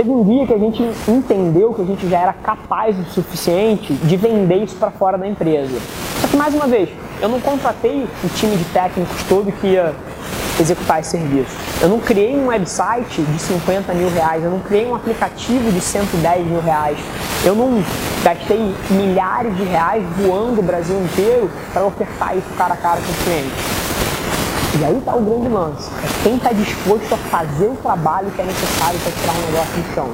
Teve 0.00 0.12
um 0.12 0.24
dia 0.24 0.46
que 0.46 0.54
a 0.54 0.58
gente 0.58 0.82
entendeu 1.06 1.74
que 1.74 1.82
a 1.82 1.84
gente 1.84 2.08
já 2.08 2.20
era 2.20 2.32
capaz 2.32 2.98
o 2.98 3.04
suficiente 3.12 3.92
de 3.92 4.16
vender 4.16 4.64
isso 4.64 4.74
para 4.76 4.90
fora 4.90 5.18
da 5.18 5.28
empresa. 5.28 5.78
Só 6.22 6.26
que, 6.26 6.38
mais 6.38 6.54
uma 6.54 6.66
vez, 6.66 6.88
eu 7.20 7.28
não 7.28 7.38
contratei 7.38 8.08
o 8.24 8.28
time 8.30 8.56
de 8.56 8.64
técnicos 8.72 9.22
todo 9.28 9.52
que 9.52 9.66
ia 9.66 9.94
executar 10.58 11.00
esse 11.00 11.10
serviço. 11.10 11.54
Eu 11.82 11.90
não 11.90 11.98
criei 11.98 12.34
um 12.34 12.46
website 12.46 13.20
de 13.20 13.38
50 13.38 13.92
mil 13.92 14.08
reais, 14.08 14.42
eu 14.42 14.50
não 14.50 14.60
criei 14.60 14.86
um 14.86 14.94
aplicativo 14.94 15.70
de 15.70 15.82
110 15.82 16.46
mil 16.46 16.62
reais. 16.62 16.96
Eu 17.44 17.54
não 17.54 17.84
gastei 18.24 18.74
milhares 18.88 19.54
de 19.54 19.64
reais 19.64 20.02
voando 20.16 20.60
o 20.60 20.64
Brasil 20.64 20.98
inteiro 20.98 21.50
para 21.74 21.84
ofertar 21.84 22.38
isso 22.38 22.48
cara 22.56 22.72
a 22.72 22.76
cara 22.78 23.00
com 23.02 23.12
o 23.12 23.24
cliente. 23.24 23.89
E 24.78 24.84
aí 24.84 24.98
está 24.98 25.16
o 25.16 25.20
grande 25.20 25.48
lance. 25.48 25.90
É 26.04 26.22
quem 26.22 26.36
está 26.36 26.52
disposto 26.52 27.12
a 27.12 27.16
fazer 27.16 27.66
o 27.66 27.76
trabalho 27.76 28.30
que 28.30 28.40
é 28.40 28.44
necessário 28.44 29.00
para 29.00 29.12
tirar 29.12 29.32
um 29.32 29.50
negócio 29.50 29.82
do 29.82 29.94
chão. 29.94 30.08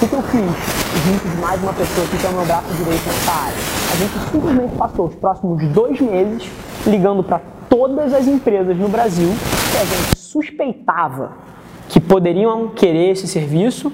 O 0.00 0.08
que, 0.08 0.14
eu 0.14 0.22
fiz? 0.22 1.04
Junto 1.04 1.28
de 1.28 1.36
mais 1.40 1.60
uma 1.60 1.72
pessoa 1.72 2.06
que 2.06 2.24
é 2.24 2.30
o 2.30 2.32
meu 2.32 2.46
braço 2.46 2.72
direito 2.74 3.04
nessa 3.04 3.32
área. 3.32 3.56
A 3.92 3.96
gente 3.96 4.30
simplesmente 4.30 4.76
passou 4.76 5.06
os 5.06 5.14
próximos 5.16 5.68
dois 5.68 6.00
meses 6.00 6.48
ligando 6.86 7.24
para 7.24 7.40
todas 7.68 8.14
as 8.14 8.28
empresas 8.28 8.76
no 8.76 8.88
Brasil 8.88 9.28
que 9.72 9.76
a 9.76 9.84
gente 9.84 10.18
suspeitava 10.18 11.32
que 11.88 11.98
poderiam 11.98 12.68
querer 12.68 13.10
esse 13.10 13.26
serviço 13.26 13.92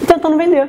e 0.00 0.06
tentando 0.06 0.36
vender. 0.36 0.68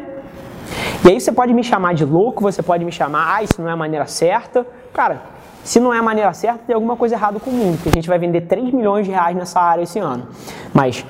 E 1.06 1.10
aí 1.10 1.20
você 1.20 1.32
pode 1.32 1.54
me 1.54 1.64
chamar 1.64 1.94
de 1.94 2.06
louco, 2.06 2.42
você 2.42 2.64
pode 2.64 2.84
me 2.84 2.92
chamar, 2.92 3.36
ah, 3.36 3.44
isso 3.44 3.62
não 3.62 3.70
é 3.70 3.74
a 3.74 3.78
maneira 3.78 4.08
certa. 4.08 4.66
Cara, 4.94 5.22
se 5.70 5.80
não 5.80 5.94
é 5.94 6.00
a 6.00 6.02
maneira 6.02 6.34
certa, 6.34 6.62
tem 6.66 6.74
alguma 6.74 6.96
coisa 6.96 7.14
errada 7.14 7.40
com 7.40 7.52
o 7.52 7.54
mundo, 7.54 7.76
porque 7.76 7.90
a 7.90 7.92
gente 7.92 8.10
vai 8.10 8.18
vender 8.18 8.42
3 8.42 8.74
milhões 8.74 9.06
de 9.06 9.12
reais 9.12 9.38
nessa 9.38 9.60
área 9.60 9.84
esse 9.84 10.00
ano. 10.00 10.28
Mas 10.74 11.06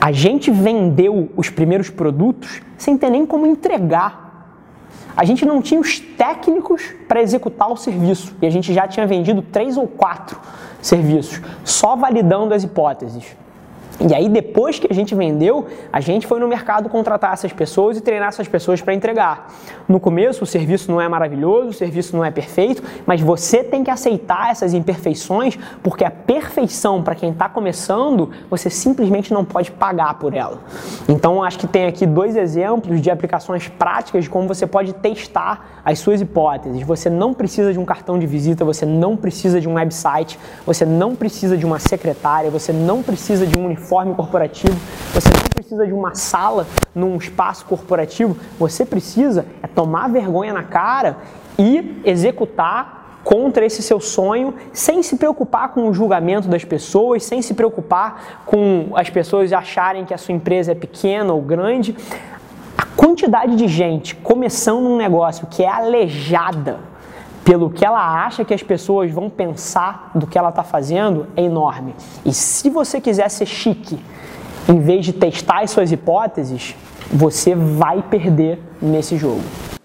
a 0.00 0.12
gente 0.12 0.52
vendeu 0.52 1.32
os 1.36 1.50
primeiros 1.50 1.90
produtos 1.90 2.62
sem 2.76 2.96
ter 2.96 3.10
nem 3.10 3.26
como 3.26 3.44
entregar. 3.44 4.54
A 5.16 5.24
gente 5.24 5.44
não 5.44 5.60
tinha 5.60 5.80
os 5.80 5.98
técnicos 5.98 6.94
para 7.08 7.20
executar 7.20 7.68
o 7.72 7.76
serviço 7.76 8.36
e 8.40 8.46
a 8.46 8.50
gente 8.50 8.72
já 8.72 8.86
tinha 8.86 9.04
vendido 9.04 9.42
três 9.42 9.76
ou 9.76 9.88
quatro 9.88 10.38
serviços, 10.80 11.42
só 11.64 11.96
validando 11.96 12.54
as 12.54 12.62
hipóteses. 12.62 13.36
E 14.00 14.14
aí, 14.14 14.28
depois 14.28 14.78
que 14.78 14.86
a 14.88 14.94
gente 14.94 15.12
vendeu, 15.12 15.66
a 15.92 16.00
gente 16.00 16.24
foi 16.24 16.38
no 16.38 16.46
mercado 16.46 16.88
contratar 16.88 17.32
essas 17.32 17.52
pessoas 17.52 17.96
e 17.96 18.00
treinar 18.00 18.28
essas 18.28 18.46
pessoas 18.46 18.80
para 18.80 18.94
entregar. 18.94 19.52
No 19.88 19.98
começo, 19.98 20.44
o 20.44 20.46
serviço 20.46 20.88
não 20.88 21.00
é 21.00 21.08
maravilhoso, 21.08 21.70
o 21.70 21.72
serviço 21.72 22.16
não 22.16 22.24
é 22.24 22.30
perfeito, 22.30 22.80
mas 23.04 23.20
você 23.20 23.64
tem 23.64 23.82
que 23.82 23.90
aceitar 23.90 24.52
essas 24.52 24.72
imperfeições, 24.72 25.58
porque 25.82 26.04
a 26.04 26.12
perfeição, 26.12 27.02
para 27.02 27.16
quem 27.16 27.30
está 27.30 27.48
começando, 27.48 28.30
você 28.48 28.70
simplesmente 28.70 29.34
não 29.34 29.44
pode 29.44 29.72
pagar 29.72 30.14
por 30.14 30.32
ela. 30.32 30.60
Então, 31.08 31.42
acho 31.42 31.58
que 31.58 31.66
tem 31.66 31.86
aqui 31.86 32.06
dois 32.06 32.36
exemplos 32.36 33.00
de 33.00 33.10
aplicações 33.10 33.66
práticas 33.66 34.22
de 34.22 34.30
como 34.30 34.46
você 34.46 34.64
pode 34.64 34.92
testar 34.92 35.80
as 35.84 35.98
suas 35.98 36.20
hipóteses. 36.20 36.82
Você 36.82 37.10
não 37.10 37.34
precisa 37.34 37.72
de 37.72 37.80
um 37.80 37.84
cartão 37.84 38.16
de 38.16 38.28
visita, 38.28 38.64
você 38.64 38.86
não 38.86 39.16
precisa 39.16 39.60
de 39.60 39.68
um 39.68 39.74
website, 39.74 40.38
você 40.64 40.84
não 40.84 41.16
precisa 41.16 41.56
de 41.56 41.66
uma 41.66 41.80
secretária, 41.80 42.48
você 42.48 42.72
não 42.72 43.02
precisa 43.02 43.44
de 43.44 43.58
um 43.58 43.64
uniforme 43.66 43.87
uniforme 43.88 44.14
corporativo, 44.14 44.76
você 45.14 45.28
não 45.28 45.48
precisa 45.54 45.86
de 45.86 45.92
uma 45.92 46.14
sala 46.14 46.66
num 46.94 47.16
espaço 47.16 47.64
corporativo, 47.64 48.36
você 48.58 48.84
precisa 48.84 49.46
é 49.62 49.66
tomar 49.66 50.08
vergonha 50.08 50.52
na 50.52 50.62
cara 50.62 51.16
e 51.58 52.02
executar 52.04 53.20
contra 53.24 53.64
esse 53.64 53.82
seu 53.82 53.98
sonho, 53.98 54.54
sem 54.72 55.02
se 55.02 55.16
preocupar 55.16 55.70
com 55.70 55.88
o 55.88 55.94
julgamento 55.94 56.48
das 56.48 56.64
pessoas, 56.64 57.24
sem 57.24 57.42
se 57.42 57.54
preocupar 57.54 58.42
com 58.46 58.90
as 58.94 59.10
pessoas 59.10 59.52
acharem 59.52 60.04
que 60.04 60.14
a 60.14 60.18
sua 60.18 60.34
empresa 60.34 60.72
é 60.72 60.74
pequena 60.74 61.32
ou 61.32 61.40
grande. 61.40 61.96
A 62.76 62.84
quantidade 62.84 63.56
de 63.56 63.68
gente 63.68 64.14
começando 64.14 64.86
um 64.86 64.96
negócio 64.96 65.46
que 65.46 65.62
é 65.62 65.68
aleijada 65.68 66.78
pelo 67.48 67.70
que 67.70 67.82
ela 67.82 68.26
acha 68.26 68.44
que 68.44 68.52
as 68.52 68.62
pessoas 68.62 69.10
vão 69.10 69.30
pensar 69.30 70.10
do 70.14 70.26
que 70.26 70.36
ela 70.36 70.50
está 70.50 70.62
fazendo 70.62 71.28
é 71.34 71.40
enorme. 71.40 71.94
E 72.22 72.30
se 72.30 72.68
você 72.68 73.00
quiser 73.00 73.30
ser 73.30 73.46
chique, 73.46 73.98
em 74.68 74.78
vez 74.78 75.06
de 75.06 75.14
testar 75.14 75.62
as 75.62 75.70
suas 75.70 75.90
hipóteses, 75.90 76.76
você 77.10 77.54
vai 77.54 78.02
perder 78.02 78.60
nesse 78.82 79.16
jogo. 79.16 79.40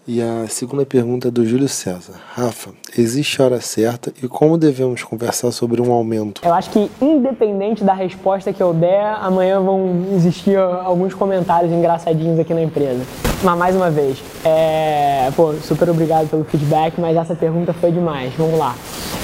E 0.06 0.22
a 0.22 0.48
segunda 0.50 0.86
pergunta 0.86 1.30
é 1.30 1.32
do 1.32 1.46
Júlio 1.46 1.70
César. 1.70 2.16
Rafa, 2.34 2.72
existe 2.98 3.42
hora 3.42 3.62
certa 3.62 4.12
e 4.22 4.28
como 4.28 4.58
devemos 4.58 5.02
conversar 5.02 5.50
sobre 5.52 5.82
um 5.82 5.94
aumento? 5.94 6.42
Eu 6.44 6.54
acho 6.54 6.72
que, 6.72 6.92
independente 7.02 7.86
da 7.86 7.94
resposta 7.94 8.52
que 8.52 8.62
eu 8.62 8.74
der, 8.74 9.16
amanhã 9.22 9.62
vão 9.62 10.08
existir 10.14 10.58
alguns 10.58 11.14
comentários 11.14 11.72
engraçadinhos 11.72 12.38
aqui 12.38 12.54
na 12.54 12.62
empresa. 12.62 13.02
Mas, 13.42 13.58
mais 13.58 13.76
uma 13.78 13.90
vez, 13.90 14.22
é... 14.44 15.32
Pô, 15.38 15.54
super 15.54 15.90
obrigado 15.90 16.30
pelo 16.30 16.44
feedback, 16.44 17.00
mas 17.00 17.16
essa 17.16 17.34
pergunta 17.34 17.72
foi 17.72 17.92
demais. 17.92 18.34
Vamos 18.34 18.60
lá. 18.60 18.76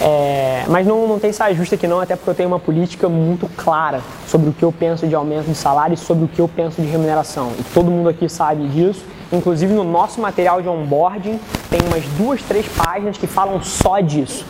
É... 0.01 0.63
Mas 0.68 0.86
não, 0.86 1.08
não 1.08 1.20
tem 1.20 1.32
saia 1.34 1.53
justa 1.53 1.75
aqui 1.75 1.88
não, 1.88 2.00
até 2.00 2.15
porque 2.15 2.29
eu 2.29 2.36
tenho 2.36 2.50
uma 2.50 2.60
política 2.60 3.10
muito 3.10 3.50
clara 3.58 4.01
sobre 4.27 4.50
o 4.50 4.53
que 4.53 4.63
eu 4.63 4.72
penso 4.72 5.08
de 5.08 5.15
aumento 5.15 5.48
de 5.48 5.56
salário 5.56 5.94
e 5.94 5.98
sobre 5.98 6.25
o 6.25 6.27
que 6.27 6.39
eu 6.39 6.48
penso 6.48 6.82
de 6.82 6.88
remuneração. 6.88 7.51
E 7.60 7.63
todo 7.74 7.89
mundo 7.91 8.10
aqui 8.10 8.29
sabe 8.29 8.68
disso 8.68 9.03
Inclusive 9.32 9.72
no 9.74 9.84
nosso 9.84 10.20
material 10.20 10.62
de 10.62 10.68
onboarding 10.68 11.39
tem 11.70 11.79
umas 11.88 12.03
duas, 12.18 12.41
três 12.41 12.68
páginas 12.68 13.18
que 13.18 13.27
falam 13.27 13.62
só 13.62 14.00
disso. 14.00 14.44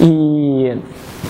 E, 0.00 0.78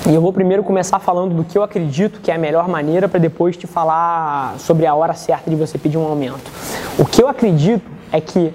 e 0.09 0.15
eu 0.15 0.21
vou 0.21 0.33
primeiro 0.33 0.63
começar 0.63 1.01
falando 1.01 1.35
do 1.35 1.43
que 1.43 1.59
eu 1.59 1.63
acredito 1.65 2.21
que 2.21 2.31
é 2.31 2.35
a 2.35 2.39
melhor 2.39 2.69
maneira 2.69 3.09
para 3.09 3.19
depois 3.19 3.57
te 3.57 3.67
falar 3.67 4.55
sobre 4.59 4.87
a 4.87 4.95
hora 4.95 5.15
certa 5.15 5.51
de 5.51 5.57
você 5.57 5.77
pedir 5.77 5.99
um 5.99 6.05
aumento. 6.05 6.51
O 6.97 7.05
que 7.05 7.21
eu 7.21 7.27
acredito 7.27 7.85
é 8.13 8.21
que 8.21 8.55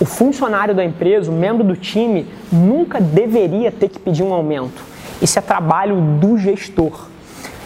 o 0.00 0.04
funcionário 0.04 0.74
da 0.74 0.84
empresa, 0.84 1.30
o 1.30 1.34
membro 1.34 1.62
do 1.62 1.76
time, 1.76 2.26
nunca 2.50 3.00
deveria 3.00 3.70
ter 3.70 3.88
que 3.88 3.98
pedir 3.98 4.22
um 4.22 4.32
aumento. 4.32 4.82
Isso 5.22 5.38
é 5.38 5.42
trabalho 5.42 6.00
do 6.20 6.36
gestor. 6.36 7.08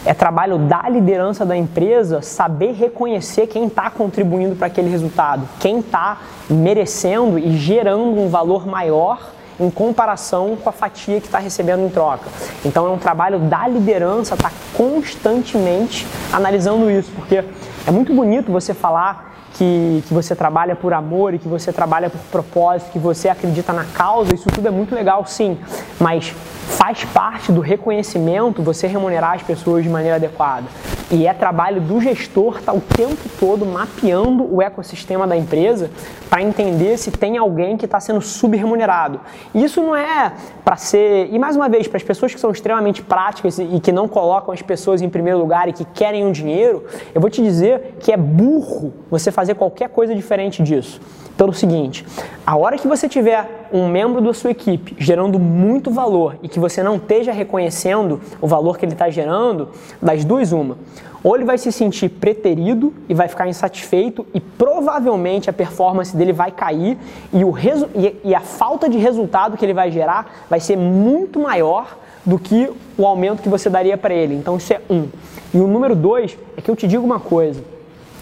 É 0.04 0.14
trabalho 0.14 0.58
da 0.58 0.88
liderança 0.88 1.44
da 1.44 1.56
empresa 1.56 2.22
saber 2.22 2.72
reconhecer 2.72 3.46
quem 3.46 3.66
está 3.66 3.90
contribuindo 3.90 4.54
para 4.54 4.68
aquele 4.68 4.88
resultado, 4.88 5.48
quem 5.58 5.80
está 5.80 6.18
merecendo 6.48 7.38
e 7.38 7.56
gerando 7.56 8.20
um 8.20 8.28
valor 8.28 8.66
maior 8.66 9.32
em 9.58 9.68
comparação 9.70 10.56
com 10.56 10.68
a 10.68 10.72
fatia 10.72 11.20
que 11.20 11.26
está 11.26 11.38
recebendo 11.38 11.84
em 11.84 11.88
troca. 11.88 12.28
Então 12.64 12.86
é 12.86 12.90
um 12.90 12.98
trabalho 12.98 13.38
da 13.40 13.66
liderança 13.66 14.34
estar 14.34 14.50
tá 14.50 14.56
constantemente 14.74 16.06
analisando 16.32 16.90
isso, 16.90 17.10
porque 17.16 17.44
é 17.86 17.90
muito 17.90 18.14
bonito 18.14 18.52
você 18.52 18.72
falar 18.72 19.28
que, 19.58 20.04
que 20.06 20.14
você 20.14 20.36
trabalha 20.36 20.76
por 20.76 20.94
amor 20.94 21.34
e 21.34 21.38
que 21.38 21.48
você 21.48 21.72
trabalha 21.72 22.08
por 22.08 22.20
propósito, 22.30 22.92
que 22.92 22.98
você 22.98 23.28
acredita 23.28 23.72
na 23.72 23.84
causa, 23.84 24.32
isso 24.32 24.48
tudo 24.48 24.68
é 24.68 24.70
muito 24.70 24.94
legal 24.94 25.26
sim, 25.26 25.58
mas 25.98 26.28
faz 26.28 27.04
parte 27.04 27.50
do 27.50 27.60
reconhecimento 27.60 28.62
você 28.62 28.86
remunerar 28.86 29.34
as 29.34 29.42
pessoas 29.42 29.82
de 29.82 29.90
maneira 29.90 30.16
adequada. 30.16 30.66
E 31.10 31.26
é 31.26 31.32
trabalho 31.32 31.80
do 31.80 32.00
gestor 32.00 32.58
estar 32.58 32.72
tá 32.72 32.78
o 32.78 32.82
tempo 32.82 33.28
todo 33.40 33.64
mapeando 33.64 34.54
o 34.54 34.60
ecossistema 34.60 35.26
da 35.26 35.34
empresa 35.36 35.90
para 36.28 36.42
entender 36.42 36.98
se 36.98 37.10
tem 37.10 37.38
alguém 37.38 37.78
que 37.78 37.86
está 37.86 37.98
sendo 37.98 38.20
subremunerado. 38.20 39.18
Isso 39.54 39.80
não 39.80 39.96
é 39.96 40.34
para 40.62 40.76
ser. 40.76 41.28
E 41.32 41.38
mais 41.38 41.56
uma 41.56 41.66
vez, 41.66 41.88
para 41.88 41.96
as 41.96 42.02
pessoas 42.02 42.34
que 42.34 42.40
são 42.40 42.50
extremamente 42.50 43.02
práticas 43.02 43.58
e 43.58 43.80
que 43.80 43.90
não 43.90 44.06
colocam 44.06 44.52
as 44.52 44.60
pessoas 44.60 45.00
em 45.00 45.08
primeiro 45.08 45.38
lugar 45.38 45.66
e 45.68 45.72
que 45.72 45.84
querem 45.86 46.26
um 46.26 46.30
dinheiro, 46.32 46.84
eu 47.14 47.20
vou 47.20 47.30
te 47.30 47.42
dizer 47.42 47.96
que 48.00 48.12
é 48.12 48.16
burro 48.16 48.92
você 49.10 49.32
fazer 49.32 49.54
qualquer 49.54 49.88
coisa 49.88 50.14
diferente 50.14 50.62
disso 50.62 51.00
pelo 51.38 51.54
seguinte: 51.54 52.04
a 52.44 52.56
hora 52.56 52.76
que 52.76 52.88
você 52.88 53.08
tiver 53.08 53.68
um 53.72 53.88
membro 53.88 54.20
da 54.20 54.34
sua 54.34 54.50
equipe 54.50 54.94
gerando 54.98 55.38
muito 55.38 55.90
valor 55.90 56.36
e 56.42 56.48
que 56.48 56.58
você 56.58 56.82
não 56.82 56.96
esteja 56.96 57.32
reconhecendo 57.32 58.20
o 58.40 58.46
valor 58.46 58.76
que 58.76 58.84
ele 58.84 58.92
está 58.92 59.08
gerando, 59.08 59.68
das 60.02 60.24
duas, 60.24 60.52
uma. 60.52 60.76
Ou 61.22 61.34
ele 61.34 61.44
vai 61.44 61.58
se 61.58 61.72
sentir 61.72 62.08
preterido 62.08 62.92
e 63.08 63.14
vai 63.14 63.26
ficar 63.28 63.48
insatisfeito 63.48 64.26
e 64.32 64.40
provavelmente 64.40 65.50
a 65.50 65.52
performance 65.52 66.16
dele 66.16 66.32
vai 66.32 66.50
cair 66.50 66.96
e, 67.32 67.44
o 67.44 67.54
e, 67.58 68.16
e 68.24 68.34
a 68.34 68.40
falta 68.40 68.88
de 68.88 68.98
resultado 68.98 69.56
que 69.56 69.64
ele 69.64 69.74
vai 69.74 69.90
gerar 69.90 70.46
vai 70.48 70.60
ser 70.60 70.76
muito 70.76 71.40
maior 71.40 71.96
do 72.24 72.38
que 72.38 72.70
o 72.96 73.04
aumento 73.04 73.42
que 73.42 73.48
você 73.48 73.68
daria 73.68 73.96
para 73.96 74.14
ele. 74.14 74.34
Então 74.34 74.56
isso 74.56 74.72
é 74.72 74.80
um. 74.88 75.08
E 75.52 75.58
o 75.58 75.66
número 75.66 75.96
dois 75.96 76.36
é 76.56 76.60
que 76.60 76.70
eu 76.70 76.76
te 76.76 76.86
digo 76.86 77.04
uma 77.04 77.18
coisa 77.18 77.77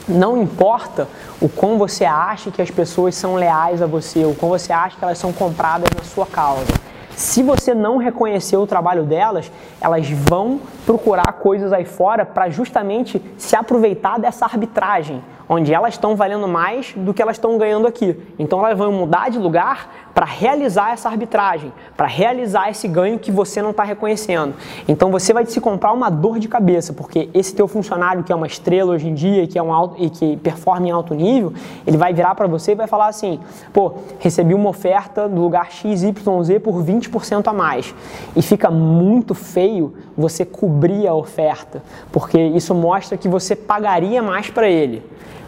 não 0.08 0.36
importa 0.36 1.08
o 1.40 1.48
quão 1.48 1.78
você 1.78 2.04
acha 2.04 2.50
que 2.50 2.62
as 2.62 2.70
pessoas 2.70 3.14
são 3.14 3.34
leais 3.34 3.82
a 3.82 3.86
você, 3.86 4.24
o 4.24 4.34
quão 4.34 4.50
você 4.50 4.72
acha 4.72 4.96
que 4.96 5.04
elas 5.04 5.18
são 5.18 5.32
compradas 5.32 5.88
na 5.96 6.04
sua 6.04 6.26
causa. 6.26 6.72
Se 7.16 7.42
você 7.42 7.74
não 7.74 7.96
reconhecer 7.96 8.58
o 8.58 8.66
trabalho 8.66 9.02
delas, 9.02 9.50
elas 9.80 10.06
vão 10.10 10.60
procurar 10.84 11.32
coisas 11.32 11.72
aí 11.72 11.86
fora 11.86 12.26
para 12.26 12.50
justamente 12.50 13.22
se 13.38 13.56
aproveitar 13.56 14.18
dessa 14.20 14.44
arbitragem, 14.44 15.24
onde 15.48 15.72
elas 15.72 15.94
estão 15.94 16.14
valendo 16.14 16.46
mais 16.46 16.92
do 16.94 17.14
que 17.14 17.22
elas 17.22 17.36
estão 17.36 17.56
ganhando 17.56 17.86
aqui. 17.86 18.20
Então 18.38 18.58
elas 18.58 18.76
vão 18.76 18.92
mudar 18.92 19.30
de 19.30 19.38
lugar 19.38 20.05
para 20.16 20.24
realizar 20.24 20.94
essa 20.94 21.10
arbitragem, 21.10 21.70
para 21.94 22.06
realizar 22.06 22.70
esse 22.70 22.88
ganho 22.88 23.18
que 23.18 23.30
você 23.30 23.60
não 23.60 23.72
está 23.72 23.82
reconhecendo. 23.82 24.54
Então 24.88 25.10
você 25.10 25.30
vai 25.30 25.44
se 25.44 25.60
comprar 25.60 25.92
uma 25.92 26.08
dor 26.08 26.38
de 26.38 26.48
cabeça, 26.48 26.94
porque 26.94 27.28
esse 27.34 27.54
teu 27.54 27.68
funcionário 27.68 28.24
que 28.24 28.32
é 28.32 28.34
uma 28.34 28.46
estrela 28.46 28.94
hoje 28.94 29.08
em 29.08 29.12
dia 29.12 29.46
que, 29.46 29.58
é 29.58 29.62
um 29.62 29.70
alto, 29.70 30.02
e 30.02 30.08
que 30.08 30.38
performa 30.38 30.88
em 30.88 30.90
alto 30.90 31.12
nível, 31.12 31.52
ele 31.86 31.98
vai 31.98 32.14
virar 32.14 32.34
para 32.34 32.46
você 32.46 32.72
e 32.72 32.74
vai 32.74 32.86
falar 32.86 33.08
assim: 33.08 33.38
pô, 33.74 33.92
recebi 34.18 34.54
uma 34.54 34.70
oferta 34.70 35.28
do 35.28 35.38
lugar 35.38 35.70
XYZ 35.70 36.14
por 36.64 36.82
20% 36.82 37.46
a 37.46 37.52
mais. 37.52 37.94
E 38.34 38.40
fica 38.40 38.70
muito 38.70 39.34
feio 39.34 39.92
você 40.16 40.46
cobrir 40.46 41.06
a 41.06 41.12
oferta, 41.12 41.82
porque 42.10 42.40
isso 42.40 42.74
mostra 42.74 43.18
que 43.18 43.28
você 43.28 43.54
pagaria 43.54 44.22
mais 44.22 44.48
para 44.48 44.66
ele, 44.66 45.02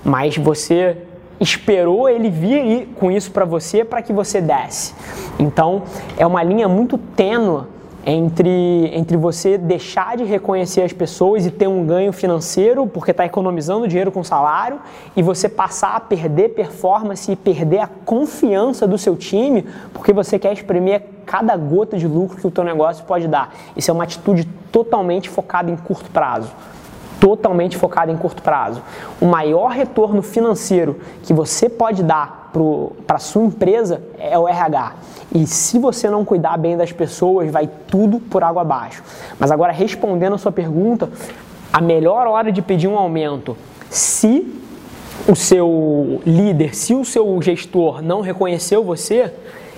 mas 0.04 0.36
você 0.36 1.07
esperou 1.40 2.08
ele 2.08 2.30
vir 2.30 2.88
com 2.96 3.10
isso 3.10 3.30
para 3.30 3.44
você 3.44 3.84
para 3.84 4.02
que 4.02 4.12
você 4.12 4.40
desse. 4.40 4.94
Então, 5.38 5.82
é 6.16 6.26
uma 6.26 6.42
linha 6.42 6.68
muito 6.68 6.98
tênue 6.98 7.64
entre, 8.04 8.90
entre 8.94 9.16
você 9.16 9.58
deixar 9.58 10.16
de 10.16 10.24
reconhecer 10.24 10.82
as 10.82 10.92
pessoas 10.92 11.44
e 11.44 11.50
ter 11.50 11.66
um 11.66 11.84
ganho 11.84 12.12
financeiro, 12.12 12.86
porque 12.86 13.10
está 13.10 13.26
economizando 13.26 13.86
dinheiro 13.86 14.10
com 14.10 14.24
salário, 14.24 14.80
e 15.14 15.22
você 15.22 15.48
passar 15.48 15.94
a 15.94 16.00
perder 16.00 16.50
performance 16.50 17.30
e 17.30 17.36
perder 17.36 17.80
a 17.80 17.86
confiança 18.06 18.86
do 18.86 18.96
seu 18.96 19.14
time, 19.14 19.66
porque 19.92 20.12
você 20.12 20.38
quer 20.38 20.52
espremer 20.54 21.02
cada 21.26 21.54
gota 21.56 21.98
de 21.98 22.08
lucro 22.08 22.38
que 22.38 22.46
o 22.46 22.50
teu 22.50 22.64
negócio 22.64 23.04
pode 23.04 23.28
dar. 23.28 23.54
Isso 23.76 23.90
é 23.90 23.94
uma 23.94 24.04
atitude 24.04 24.48
totalmente 24.72 25.28
focada 25.28 25.70
em 25.70 25.76
curto 25.76 26.10
prazo 26.10 26.50
totalmente 27.20 27.76
focada 27.76 28.10
em 28.10 28.16
curto 28.16 28.42
prazo. 28.42 28.82
O 29.20 29.26
maior 29.26 29.70
retorno 29.70 30.22
financeiro 30.22 30.98
que 31.22 31.32
você 31.32 31.68
pode 31.68 32.02
dar 32.02 32.50
para 33.06 33.16
a 33.16 33.18
sua 33.18 33.44
empresa 33.44 34.02
é 34.18 34.38
o 34.38 34.48
RH. 34.48 34.94
E 35.34 35.46
se 35.46 35.78
você 35.78 36.08
não 36.08 36.24
cuidar 36.24 36.56
bem 36.56 36.76
das 36.76 36.92
pessoas, 36.92 37.50
vai 37.50 37.68
tudo 37.88 38.18
por 38.18 38.42
água 38.42 38.62
abaixo. 38.62 39.02
Mas 39.38 39.50
agora, 39.50 39.72
respondendo 39.72 40.34
a 40.34 40.38
sua 40.38 40.52
pergunta, 40.52 41.10
a 41.72 41.80
melhor 41.80 42.26
hora 42.26 42.50
de 42.50 42.62
pedir 42.62 42.88
um 42.88 42.96
aumento, 42.96 43.56
se 43.90 44.54
o 45.28 45.36
seu 45.36 46.22
líder, 46.24 46.74
se 46.74 46.94
o 46.94 47.04
seu 47.04 47.40
gestor 47.42 48.00
não 48.00 48.20
reconheceu 48.20 48.82
você, 48.82 49.32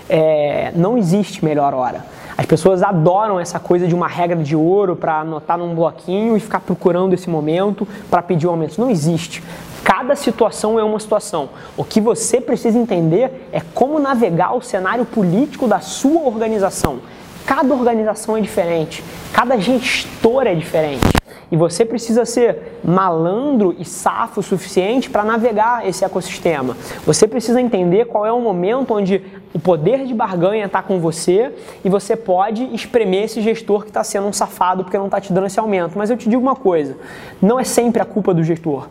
é, 0.08 0.72
não 0.74 0.96
existe 0.96 1.44
melhor 1.44 1.74
hora. 1.74 2.04
As 2.40 2.46
pessoas 2.46 2.82
adoram 2.82 3.38
essa 3.38 3.60
coisa 3.60 3.86
de 3.86 3.94
uma 3.94 4.08
regra 4.08 4.42
de 4.42 4.56
ouro 4.56 4.96
para 4.96 5.20
anotar 5.20 5.58
num 5.58 5.74
bloquinho 5.74 6.38
e 6.38 6.40
ficar 6.40 6.60
procurando 6.60 7.12
esse 7.12 7.28
momento 7.28 7.86
para 8.10 8.22
pedir 8.22 8.46
um 8.46 8.52
aumento. 8.52 8.80
Não 8.80 8.88
existe. 8.88 9.42
Cada 9.84 10.16
situação 10.16 10.80
é 10.80 10.82
uma 10.82 10.98
situação. 10.98 11.50
O 11.76 11.84
que 11.84 12.00
você 12.00 12.40
precisa 12.40 12.78
entender 12.78 13.46
é 13.52 13.60
como 13.74 13.98
navegar 13.98 14.56
o 14.56 14.62
cenário 14.62 15.04
político 15.04 15.68
da 15.68 15.80
sua 15.80 16.22
organização. 16.22 17.00
Cada 17.44 17.74
organização 17.74 18.38
é 18.38 18.40
diferente, 18.40 19.04
cada 19.34 19.58
gestor 19.58 20.46
é 20.46 20.54
diferente. 20.54 21.19
E 21.50 21.56
você 21.56 21.84
precisa 21.84 22.24
ser 22.24 22.78
malandro 22.84 23.74
e 23.78 23.84
safo 23.84 24.40
o 24.40 24.42
suficiente 24.42 25.10
para 25.10 25.24
navegar 25.24 25.86
esse 25.86 26.04
ecossistema. 26.04 26.76
Você 27.04 27.26
precisa 27.26 27.60
entender 27.60 28.06
qual 28.06 28.24
é 28.24 28.32
o 28.32 28.40
momento 28.40 28.94
onde 28.94 29.22
o 29.52 29.58
poder 29.58 30.04
de 30.06 30.14
barganha 30.14 30.66
está 30.66 30.80
com 30.80 31.00
você 31.00 31.52
e 31.84 31.88
você 31.88 32.14
pode 32.14 32.72
espremer 32.72 33.24
esse 33.24 33.40
gestor 33.42 33.82
que 33.82 33.88
está 33.88 34.04
sendo 34.04 34.28
um 34.28 34.32
safado 34.32 34.84
porque 34.84 34.96
não 34.96 35.06
está 35.06 35.20
te 35.20 35.32
dando 35.32 35.48
esse 35.48 35.58
aumento. 35.58 35.98
Mas 35.98 36.08
eu 36.08 36.16
te 36.16 36.28
digo 36.28 36.40
uma 36.40 36.54
coisa: 36.54 36.96
não 37.42 37.58
é 37.58 37.64
sempre 37.64 38.00
a 38.00 38.04
culpa 38.04 38.32
do 38.32 38.44
gestor. 38.44 38.86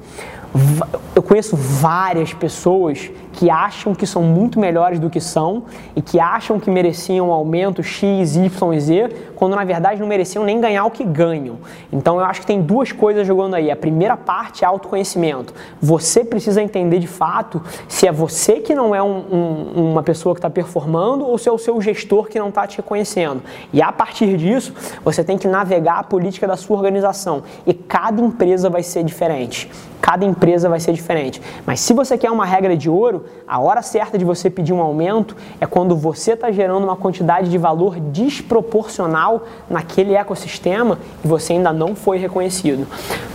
Eu 1.15 1.23
conheço 1.23 1.55
várias 1.55 2.33
pessoas 2.33 3.09
que 3.33 3.50
acham 3.50 3.93
que 3.93 4.05
são 4.05 4.24
muito 4.24 4.59
melhores 4.59 5.00
do 5.00 5.09
que 5.09 5.19
são 5.19 5.63
e 5.95 6.01
que 6.01 6.19
acham 6.19 6.59
que 6.59 6.69
mereciam 6.69 7.29
um 7.29 7.31
aumento 7.31 7.83
X, 7.83 8.36
Y 8.36 8.74
e 8.74 8.79
Z, 8.79 9.09
quando 9.36 9.55
na 9.55 9.63
verdade 9.63 10.00
não 10.01 10.07
mereciam 10.07 10.43
nem 10.43 10.59
ganhar 10.59 10.86
o 10.86 10.91
que 10.91 11.03
ganham. 11.03 11.57
Então 11.91 12.19
eu 12.19 12.25
acho 12.25 12.41
que 12.41 12.48
tem 12.48 12.62
duas 12.62 12.91
coisas 12.91 13.25
jogando 13.25 13.55
aí. 13.55 13.71
A 13.71 13.75
primeira 13.75 14.17
parte 14.17 14.63
é 14.63 14.67
autoconhecimento. 14.67 15.53
Você 15.81 16.24
precisa 16.24 16.61
entender 16.61 17.00
de 17.00 17.07
fato 17.07 17.61
se 17.87 18.07
é 18.07 18.11
você 18.11 18.59
que 18.59 18.75
não 18.75 18.94
é 18.94 19.01
um, 19.01 19.18
um, 19.31 19.92
uma 19.92 20.03
pessoa 20.03 20.33
que 20.35 20.39
está 20.39 20.50
performando 20.50 21.25
ou 21.25 21.37
se 21.37 21.48
é 21.48 21.51
o 21.51 21.57
seu 21.57 21.79
gestor 21.81 22.27
que 22.27 22.39
não 22.39 22.50
está 22.50 22.68
te 22.68 22.77
reconhecendo. 22.77 23.42
E 23.72 23.81
a 23.81 23.92
partir 23.92 24.35
disso, 24.37 24.74
você 25.03 25.24
tem 25.24 25.37
que 25.37 25.48
navegar 25.48 26.00
a 26.00 26.03
política 26.03 26.48
da 26.48 26.57
sua 26.57 26.77
organização. 26.77 27.44
E 27.65 27.74
cada 27.74 28.22
empresa 28.22 28.70
vai 28.70 28.83
ser 28.83 29.03
diferente. 29.03 29.70
Cada 30.01 30.25
empresa 30.25 30.70
vai 30.70 30.79
ser 30.79 30.94
diferente. 30.94 31.42
Mas 31.65 31.79
se 31.79 31.94
você 31.94 32.18
quer 32.18 32.31
uma 32.31 32.46
regra 32.46 32.75
de 32.75 32.89
ouro, 32.89 33.19
a 33.48 33.60
hora 33.60 33.82
certa 33.82 34.18
de 34.18 34.25
você 34.25 34.50
pedir 34.50 34.74
um 34.74 34.82
aumento 34.82 35.36
é 35.60 35.66
quando 35.66 35.96
você 35.96 36.34
está 36.34 36.51
gerando 36.51 36.84
uma 36.84 36.96
quantidade 36.96 37.50
de 37.50 37.58
valor 37.58 38.00
desproporcional 38.00 39.46
naquele 39.70 40.14
ecossistema 40.14 41.00
e 41.24 41.27
você 41.27 41.53
ainda 41.53 41.74
não 41.74 41.96
foi 41.96 42.18
reconhecido. 42.18 42.88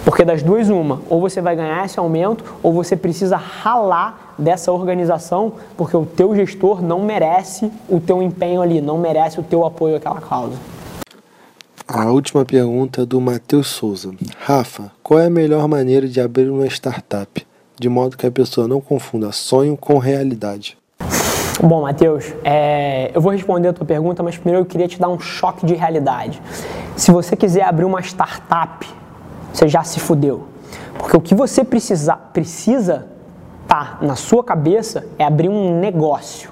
Porque 0.05 0.25
das 0.25 0.43
duas, 0.43 0.69
uma, 0.69 1.01
ou 1.09 1.21
você 1.21 1.41
vai 1.41 1.57
ganhar 1.57 1.85
esse 1.85 1.99
aumento, 1.99 2.45
ou 2.63 2.73
você 2.73 2.97
precisa 2.97 3.37
ralar 3.37 4.35
dessa 4.39 4.71
organização, 4.73 5.53
porque 5.77 5.97
o 5.97 6.05
teu 6.05 6.35
gestor 6.35 6.83
não 6.83 7.01
merece 7.01 7.71
o 7.89 8.01
teu 8.01 8.23
empenho 8.23 8.61
ali, 8.61 8.81
não 8.81 8.99
merece 8.99 9.41
o 9.41 9.43
teu 9.43 9.65
apoio 9.65 9.97
àquela 9.97 10.21
causa. 10.21 10.57
A 11.87 12.11
última 12.11 12.45
pergunta 12.45 13.03
é 13.03 13.07
do 13.07 13.21
Matheus 13.21 13.69
Souza. 13.69 14.11
Rafa, 14.39 14.91
qual 15.03 15.21
é 15.21 15.27
a 15.27 15.31
melhor 15.31 15.69
maneira 15.69 16.09
de 16.09 16.21
abrir 16.21 16.49
uma 16.49 16.67
startup, 16.67 17.47
de 17.79 17.89
modo 17.89 18.17
que 18.17 18.27
a 18.27 18.31
pessoa 18.31 18.69
não 18.69 18.81
confunda 18.81 19.33
sonho 19.33 19.77
com 19.77 19.99
realidade? 19.99 20.77
Bom, 21.63 21.83
Matheus, 21.83 22.33
é, 22.43 23.11
eu 23.15 23.21
vou 23.21 23.33
responder 23.33 23.69
a 23.69 23.73
tua 23.73 23.87
pergunta, 23.87 24.23
mas 24.23 24.37
primeiro 24.37 24.63
eu 24.63 24.67
queria 24.67 24.89
te 24.89 24.99
dar 24.99 25.09
um 25.09 25.21
choque 25.21 25.65
de 25.65 25.75
realidade. 25.75 26.43
Se 26.97 27.13
você 27.13 27.37
quiser 27.37 27.63
abrir 27.63 27.85
uma 27.85 28.01
startup, 28.01 28.87
você 29.53 29.69
já 29.69 29.85
se 29.85 30.01
fudeu. 30.01 30.49
Porque 30.99 31.17
o 31.17 31.21
que 31.21 31.35
você 31.35 31.63
precisa, 31.63 32.17
precisa 32.17 33.07
tá 33.67 33.99
na 34.01 34.17
sua 34.17 34.43
cabeça 34.43 35.07
é 35.19 35.25
abrir 35.25 35.49
um 35.49 35.79
negócio. 35.79 36.51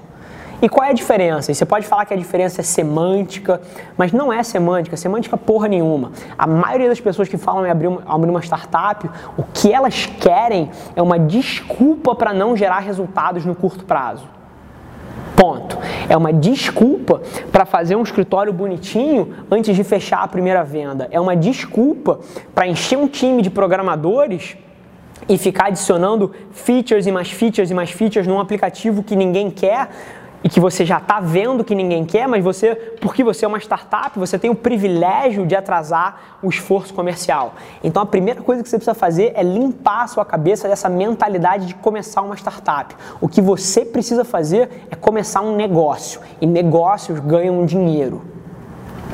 E 0.62 0.68
qual 0.68 0.86
é 0.86 0.90
a 0.90 0.92
diferença? 0.92 1.50
E 1.50 1.56
você 1.56 1.66
pode 1.66 1.88
falar 1.88 2.06
que 2.06 2.14
a 2.14 2.16
diferença 2.16 2.60
é 2.60 2.64
semântica, 2.64 3.60
mas 3.96 4.12
não 4.12 4.32
é 4.32 4.44
semântica, 4.44 4.96
semântica 4.96 5.36
porra 5.36 5.66
nenhuma. 5.66 6.12
A 6.38 6.46
maioria 6.46 6.88
das 6.88 7.00
pessoas 7.00 7.28
que 7.28 7.36
falam 7.36 7.66
em 7.66 7.70
abrir 7.70 7.88
uma, 7.88 8.02
abrir 8.06 8.30
uma 8.30 8.40
startup, 8.40 9.10
o 9.36 9.42
que 9.42 9.72
elas 9.72 10.06
querem 10.06 10.70
é 10.94 11.02
uma 11.02 11.18
desculpa 11.18 12.14
para 12.14 12.32
não 12.32 12.56
gerar 12.56 12.78
resultados 12.78 13.44
no 13.44 13.56
curto 13.56 13.84
prazo. 13.84 14.24
Ponto. 15.34 15.76
É 16.08 16.16
uma 16.16 16.32
desculpa 16.32 17.20
para 17.50 17.64
fazer 17.64 17.96
um 17.96 18.02
escritório 18.02 18.52
bonitinho 18.52 19.34
antes 19.50 19.74
de 19.74 19.82
fechar 19.82 20.22
a 20.22 20.28
primeira 20.28 20.62
venda. 20.62 21.08
É 21.10 21.18
uma 21.18 21.34
desculpa 21.34 22.20
para 22.54 22.68
encher 22.68 22.96
um 22.96 23.08
time 23.08 23.42
de 23.42 23.50
programadores 23.50 24.56
e 25.28 25.36
ficar 25.36 25.66
adicionando 25.66 26.32
features 26.52 27.06
e 27.06 27.10
mais 27.10 27.30
features 27.32 27.70
e 27.70 27.74
mais 27.74 27.90
features 27.90 28.28
num 28.28 28.38
aplicativo 28.38 29.02
que 29.02 29.16
ninguém 29.16 29.50
quer 29.50 29.88
e 30.44 30.48
que 30.48 30.58
você 30.58 30.84
já 30.84 30.98
está 30.98 31.20
vendo 31.20 31.62
que 31.64 31.74
ninguém 31.74 32.04
quer, 32.04 32.26
mas 32.26 32.42
você, 32.42 32.74
porque 33.00 33.22
você 33.22 33.44
é 33.44 33.48
uma 33.48 33.58
startup, 33.58 34.18
você 34.18 34.38
tem 34.38 34.50
o 34.50 34.54
privilégio 34.54 35.46
de 35.46 35.54
atrasar 35.54 36.38
o 36.42 36.48
esforço 36.48 36.92
comercial. 36.92 37.54
Então 37.82 38.02
a 38.02 38.06
primeira 38.06 38.42
coisa 38.42 38.62
que 38.62 38.68
você 38.68 38.76
precisa 38.76 38.94
fazer 38.94 39.32
é 39.34 39.42
limpar 39.42 40.02
a 40.02 40.06
sua 40.08 40.24
cabeça 40.24 40.68
dessa 40.68 40.88
mentalidade 40.88 41.66
de 41.66 41.74
começar 41.74 42.22
uma 42.22 42.36
startup. 42.36 42.94
O 43.20 43.28
que 43.28 43.40
você 43.40 43.84
precisa 43.84 44.24
fazer 44.24 44.86
é 44.90 44.96
começar 44.96 45.40
um 45.42 45.54
negócio 45.54 46.20
e 46.40 46.46
negócios 46.46 47.20
ganham 47.20 47.64
dinheiro. 47.64 48.22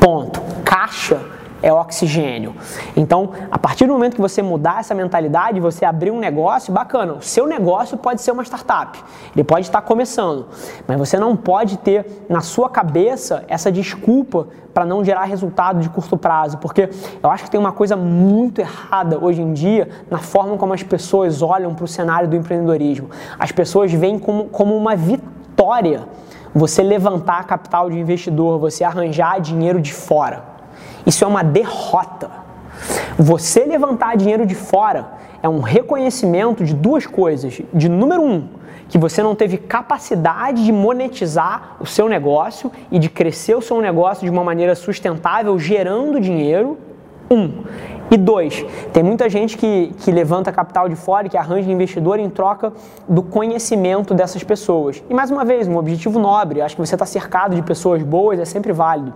Ponto. 0.01 0.41
Caixa 0.64 1.21
é 1.62 1.73
oxigênio. 1.73 2.55
Então, 2.97 3.31
a 3.51 3.59
partir 3.59 3.87
do 3.87 3.92
momento 3.92 4.14
que 4.14 4.21
você 4.21 4.42
mudar 4.42 4.81
essa 4.81 4.94
mentalidade, 4.94 5.61
você 5.61 5.85
abrir 5.85 6.11
um 6.11 6.18
negócio, 6.18 6.73
bacana, 6.73 7.14
o 7.14 7.23
seu 7.23 7.47
negócio 7.47 7.97
pode 7.97 8.23
ser 8.23 8.31
uma 8.31 8.44
startup, 8.44 9.03
ele 9.35 9.44
pode 9.44 9.66
estar 9.66 9.83
começando, 9.83 10.47
mas 10.87 10.99
você 10.99 11.18
não 11.18 11.37
pode 11.37 11.79
ter 11.79 12.25
na 12.29 12.40
sua 12.40 12.68
cabeça 12.68 13.44
essa 13.49 13.71
desculpa 13.71 14.49
para 14.73 14.85
não 14.85 15.05
gerar 15.05 15.25
resultado 15.25 15.81
de 15.81 15.88
curto 15.88 16.16
prazo, 16.16 16.59
porque 16.59 16.88
eu 17.23 17.31
acho 17.31 17.44
que 17.44 17.51
tem 17.51 17.59
uma 17.59 17.73
coisa 17.73 17.97
muito 17.97 18.61
errada 18.61 19.18
hoje 19.21 19.42
em 19.42 19.53
dia 19.53 19.88
na 20.09 20.18
forma 20.18 20.57
como 20.57 20.73
as 20.73 20.83
pessoas 20.83 21.42
olham 21.42 21.75
para 21.75 21.85
o 21.85 21.88
cenário 21.88 22.29
do 22.29 22.37
empreendedorismo. 22.37 23.11
As 23.38 23.51
pessoas 23.51 23.92
veem 23.92 24.18
como, 24.18 24.44
como 24.44 24.77
uma 24.77 24.94
vitória 24.94 26.07
você 26.55 26.83
levantar 26.83 27.44
capital 27.44 27.90
de 27.90 27.99
investidor, 27.99 28.59
você 28.59 28.85
arranjar 28.85 29.40
dinheiro 29.40 29.81
de 29.81 29.92
fora. 29.92 30.58
Isso 31.07 31.25
é 31.25 31.27
uma 31.27 31.43
derrota. 31.43 32.31
Você 33.19 33.65
levantar 33.65 34.17
dinheiro 34.17 34.47
de 34.47 34.55
fora 34.55 35.13
é 35.43 35.49
um 35.49 35.61
reconhecimento 35.61 36.65
de 36.65 36.75
duas 36.75 37.07
coisas. 37.07 37.61
De 37.73 37.89
número 37.89 38.23
um, 38.23 38.49
que 38.89 38.99
você 38.99 39.23
não 39.23 39.35
teve 39.35 39.57
capacidade 39.57 40.65
de 40.65 40.73
monetizar 40.73 41.77
o 41.81 41.87
seu 41.87 42.09
negócio 42.09 42.71
e 42.91 42.99
de 42.99 43.09
crescer 43.09 43.55
o 43.57 43.63
seu 43.63 43.81
negócio 43.81 44.25
de 44.25 44.31
uma 44.31 44.45
maneira 44.45 44.75
sustentável, 44.75 45.59
gerando 45.59 46.21
dinheiro. 46.21 46.79
Um. 47.31 47.65
E 48.11 48.17
dois, 48.17 48.65
tem 48.91 49.03
muita 49.03 49.29
gente 49.29 49.59
que, 49.59 49.93
que 49.99 50.11
levanta 50.11 50.51
capital 50.51 50.89
de 50.89 50.97
fora 50.97 51.27
e 51.27 51.31
que 51.31 51.37
arranja 51.37 51.71
investidor 51.71 52.19
em 52.19 52.31
troca 52.31 52.73
do 53.07 53.23
conhecimento 53.23 54.15
dessas 54.15 54.43
pessoas. 54.43 55.05
E 55.11 55.13
mais 55.13 55.31
uma 55.31 55.45
vez, 55.45 55.69
um 55.69 55.77
objetivo 55.77 56.19
nobre, 56.19 56.63
acho 56.63 56.75
que 56.75 56.81
você 56.81 56.95
está 56.95 57.05
cercado 57.05 57.55
de 57.55 57.61
pessoas 57.61 58.03
boas, 58.03 58.39
é 58.39 58.47
sempre 58.47 58.73
válido. 58.73 59.13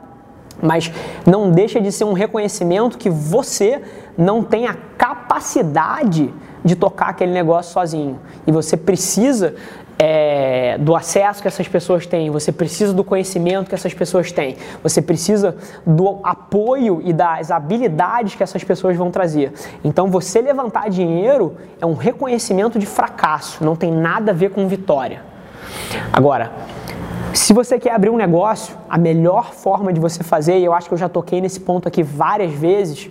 Mas 0.62 0.90
não 1.26 1.50
deixa 1.50 1.80
de 1.80 1.90
ser 1.90 2.04
um 2.04 2.12
reconhecimento 2.12 2.96
que 2.96 3.10
você 3.10 3.82
não 4.16 4.42
tem 4.42 4.66
a 4.66 4.74
capacidade 4.96 6.32
de 6.64 6.76
tocar 6.76 7.08
aquele 7.08 7.32
negócio 7.32 7.72
sozinho. 7.72 8.20
E 8.46 8.52
você 8.52 8.76
precisa 8.76 9.54
é, 9.98 10.78
do 10.78 10.96
acesso 10.96 11.42
que 11.42 11.48
essas 11.48 11.68
pessoas 11.68 12.06
têm, 12.06 12.30
você 12.30 12.50
precisa 12.50 12.92
do 12.92 13.04
conhecimento 13.04 13.68
que 13.68 13.74
essas 13.74 13.94
pessoas 13.94 14.32
têm, 14.32 14.56
você 14.82 15.00
precisa 15.00 15.56
do 15.86 16.18
apoio 16.24 17.00
e 17.04 17.12
das 17.12 17.50
habilidades 17.50 18.34
que 18.34 18.42
essas 18.42 18.64
pessoas 18.64 18.96
vão 18.96 19.10
trazer. 19.10 19.52
Então, 19.84 20.08
você 20.08 20.40
levantar 20.40 20.90
dinheiro 20.90 21.56
é 21.80 21.86
um 21.86 21.94
reconhecimento 21.94 22.78
de 22.78 22.86
fracasso, 22.86 23.64
não 23.64 23.76
tem 23.76 23.92
nada 23.92 24.32
a 24.32 24.34
ver 24.34 24.50
com 24.50 24.66
vitória. 24.66 25.22
Agora, 26.12 26.50
se 27.34 27.52
você 27.52 27.78
quer 27.78 27.92
abrir 27.92 28.10
um 28.10 28.16
negócio, 28.16 28.76
a 28.88 28.98
melhor 28.98 29.52
forma 29.52 29.92
de 29.92 30.00
você 30.00 30.22
fazer, 30.22 30.58
e 30.58 30.64
eu 30.64 30.72
acho 30.72 30.88
que 30.88 30.94
eu 30.94 30.98
já 30.98 31.08
toquei 31.08 31.40
nesse 31.40 31.60
ponto 31.60 31.88
aqui 31.88 32.02
várias 32.02 32.52
vezes, 32.52 33.10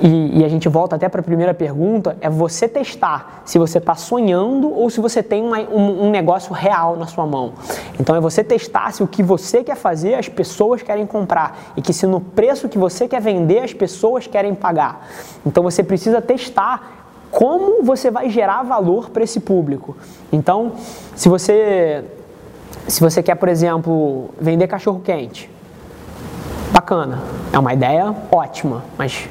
e, 0.00 0.40
e, 0.40 0.44
a 0.44 0.48
gente 0.48 0.68
volta 0.68 0.96
até 0.96 1.08
para 1.08 1.20
a 1.20 1.24
primeira 1.24 1.54
pergunta, 1.54 2.16
é 2.20 2.28
você 2.28 2.68
testar 2.68 3.42
se 3.44 3.58
você 3.60 3.78
está 3.78 3.94
sonhando 3.94 4.68
ou 4.68 4.90
se 4.90 5.00
você 5.00 5.22
tem 5.22 5.40
uma, 5.44 5.60
um, 5.60 6.06
um, 6.06 6.10
negócio 6.10 6.52
real 6.52 6.96
na 6.96 7.06
sua 7.06 7.24
mão. 7.24 7.52
Então 7.98 8.16
é 8.16 8.20
você 8.20 8.42
testar 8.42 8.92
se 8.92 9.04
o 9.04 9.06
que 9.06 9.22
você 9.22 9.62
quer 9.62 9.76
fazer 9.76 10.14
as 10.14 10.28
pessoas 10.28 10.82
querem 10.82 11.06
comprar 11.06 11.72
e 11.76 11.82
que 11.82 11.92
se 11.92 12.08
no 12.08 12.20
preço 12.20 12.68
que 12.68 12.76
você 12.76 13.06
quer 13.06 13.20
vender 13.20 13.60
as 13.60 13.72
pessoas 13.72 14.26
querem 14.26 14.52
pagar. 14.52 15.06
Então 15.46 15.62
você 15.62 15.84
precisa 15.84 16.20
testar 16.20 17.04
como 17.30 17.82
você 17.84 18.10
vai 18.10 18.28
gerar 18.30 18.64
valor 18.64 19.10
para 19.10 19.22
esse 19.22 19.40
público. 19.40 19.96
Então, 20.32 20.72
se 21.16 21.28
você 21.28 22.04
se 22.88 23.00
você 23.00 23.22
quer, 23.22 23.34
por 23.34 23.48
exemplo, 23.48 24.30
vender 24.40 24.66
cachorro 24.66 25.00
quente, 25.00 25.50
bacana, 26.72 27.22
é 27.52 27.58
uma 27.58 27.72
ideia 27.72 28.14
ótima, 28.30 28.84
mas 28.98 29.28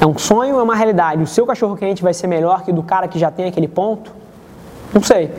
é 0.00 0.06
um 0.06 0.16
sonho 0.16 0.58
é 0.58 0.62
uma 0.62 0.74
realidade? 0.74 1.22
O 1.22 1.26
seu 1.26 1.46
cachorro 1.46 1.76
quente 1.76 2.02
vai 2.02 2.14
ser 2.14 2.26
melhor 2.26 2.62
que 2.62 2.70
o 2.70 2.74
do 2.74 2.82
cara 2.82 3.06
que 3.06 3.18
já 3.18 3.30
tem 3.30 3.46
aquele 3.46 3.68
ponto? 3.68 4.10
Não 4.92 5.02
sei. 5.02 5.30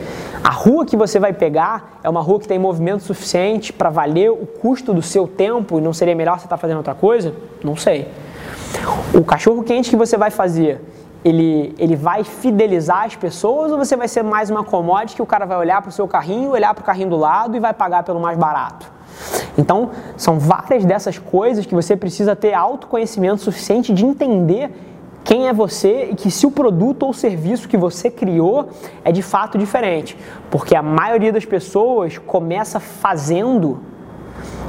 A 0.42 0.50
rua 0.50 0.86
que 0.86 0.96
você 0.96 1.18
vai 1.18 1.32
pegar 1.32 1.98
é 2.02 2.08
uma 2.08 2.20
rua 2.20 2.40
que 2.40 2.48
tem 2.48 2.58
movimento 2.58 3.02
suficiente 3.02 3.72
para 3.72 3.90
valer 3.90 4.30
o 4.30 4.46
custo 4.46 4.94
do 4.94 5.02
seu 5.02 5.26
tempo 5.26 5.78
e 5.78 5.82
não 5.82 5.92
seria 5.92 6.14
melhor 6.14 6.38
você 6.38 6.46
estar 6.46 6.56
tá 6.56 6.60
fazendo 6.60 6.78
outra 6.78 6.94
coisa? 6.94 7.34
Não 7.62 7.76
sei. 7.76 8.08
O 9.14 9.24
cachorro 9.24 9.62
quente 9.62 9.90
que 9.90 9.96
você 9.96 10.16
vai 10.16 10.30
fazer, 10.30 10.80
ele, 11.24 11.74
ele 11.78 11.94
vai 11.94 12.24
fidelizar 12.24 13.04
as 13.04 13.16
pessoas 13.16 13.70
ou 13.70 13.78
você 13.78 13.96
vai 13.96 14.08
ser 14.08 14.22
mais 14.22 14.50
uma 14.50 14.64
commodity 14.64 15.16
que 15.16 15.22
o 15.22 15.26
cara 15.26 15.46
vai 15.46 15.56
olhar 15.56 15.80
para 15.80 15.88
o 15.88 15.92
seu 15.92 16.08
carrinho, 16.08 16.50
olhar 16.50 16.74
para 16.74 16.82
o 16.82 16.84
carrinho 16.84 17.10
do 17.10 17.16
lado 17.16 17.56
e 17.56 17.60
vai 17.60 17.72
pagar 17.72 18.02
pelo 18.02 18.20
mais 18.20 18.36
barato? 18.36 18.90
Então, 19.56 19.90
são 20.16 20.38
várias 20.38 20.84
dessas 20.84 21.18
coisas 21.18 21.66
que 21.66 21.74
você 21.74 21.96
precisa 21.96 22.34
ter 22.34 22.54
autoconhecimento 22.54 23.42
suficiente 23.42 23.92
de 23.92 24.04
entender 24.04 24.70
quem 25.24 25.46
é 25.46 25.52
você 25.52 26.08
e 26.10 26.14
que 26.14 26.30
se 26.30 26.46
o 26.46 26.50
produto 26.50 27.04
ou 27.04 27.12
serviço 27.12 27.68
que 27.68 27.76
você 27.76 28.10
criou 28.10 28.70
é 29.04 29.12
de 29.12 29.22
fato 29.22 29.56
diferente. 29.56 30.16
Porque 30.50 30.74
a 30.74 30.82
maioria 30.82 31.32
das 31.32 31.44
pessoas 31.44 32.18
começa 32.18 32.80
fazendo 32.80 33.80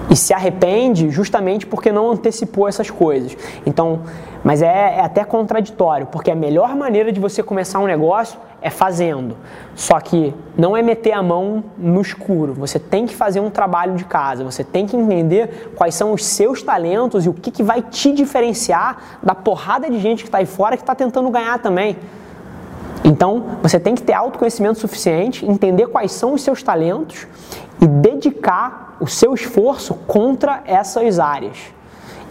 e 0.10 0.16
se 0.16 0.34
arrepende 0.34 1.10
justamente 1.10 1.66
porque 1.66 1.92
não 1.92 2.12
antecipou 2.12 2.68
essas 2.68 2.92
coisas. 2.92 3.36
Então, 3.66 4.02
mas 4.44 4.62
é, 4.62 4.98
é, 4.98 5.00
até 5.00 5.24
contraditório, 5.24 6.08
porque 6.08 6.30
a 6.30 6.36
melhor 6.36 6.76
maneira 6.76 7.12
de 7.12 7.20
você 7.20 7.42
começar 7.42 7.80
um 7.80 7.86
negócio 7.86 8.38
é 8.62 8.70
fazendo. 8.70 9.38
Só 9.76 10.00
que 10.00 10.34
não 10.58 10.76
é 10.76 10.82
meter 10.82 11.14
a 11.14 11.24
mão 11.24 11.64
no 11.78 12.02
escuro. 12.02 12.54
Você 12.56 12.78
tem 12.78 13.06
que 13.06 13.16
fazer 13.16 13.40
um 13.40 13.50
trabalho 13.50 13.96
de 13.96 14.04
casa. 14.04 14.44
Você 14.44 14.64
tem 14.64 14.86
que 14.86 14.98
entender 14.98 15.72
quais 15.76 15.96
são 15.96 16.12
os 16.12 16.26
seus 16.26 16.62
talentos 16.62 17.26
e 17.26 17.30
o 17.30 17.34
que, 17.34 17.52
que 17.52 17.64
vai 17.64 17.82
te 17.82 18.12
diferenciar 18.12 19.20
da 19.24 19.34
porrada 19.34 19.90
de 19.90 20.00
gente 20.00 20.24
que 20.24 20.28
está 20.28 20.40
aí 20.40 20.46
fora 20.46 20.76
que 20.76 20.84
está 20.84 20.96
tentando 20.96 21.30
ganhar 21.30 21.60
também. 21.60 21.98
Então, 23.04 23.58
você 23.62 23.80
tem 23.80 23.96
que 23.96 24.02
ter 24.02 24.14
autoconhecimento 24.14 24.80
suficiente, 24.80 25.46
entender 25.46 25.88
quais 25.88 26.12
são 26.12 26.34
os 26.34 26.42
seus 26.42 26.64
talentos 26.64 27.28
e 27.82 27.88
dedicar 27.88 28.96
o 29.00 29.08
seu 29.08 29.34
esforço 29.34 29.94
contra 30.08 30.62
essas 30.66 31.20
áreas. 31.20 31.74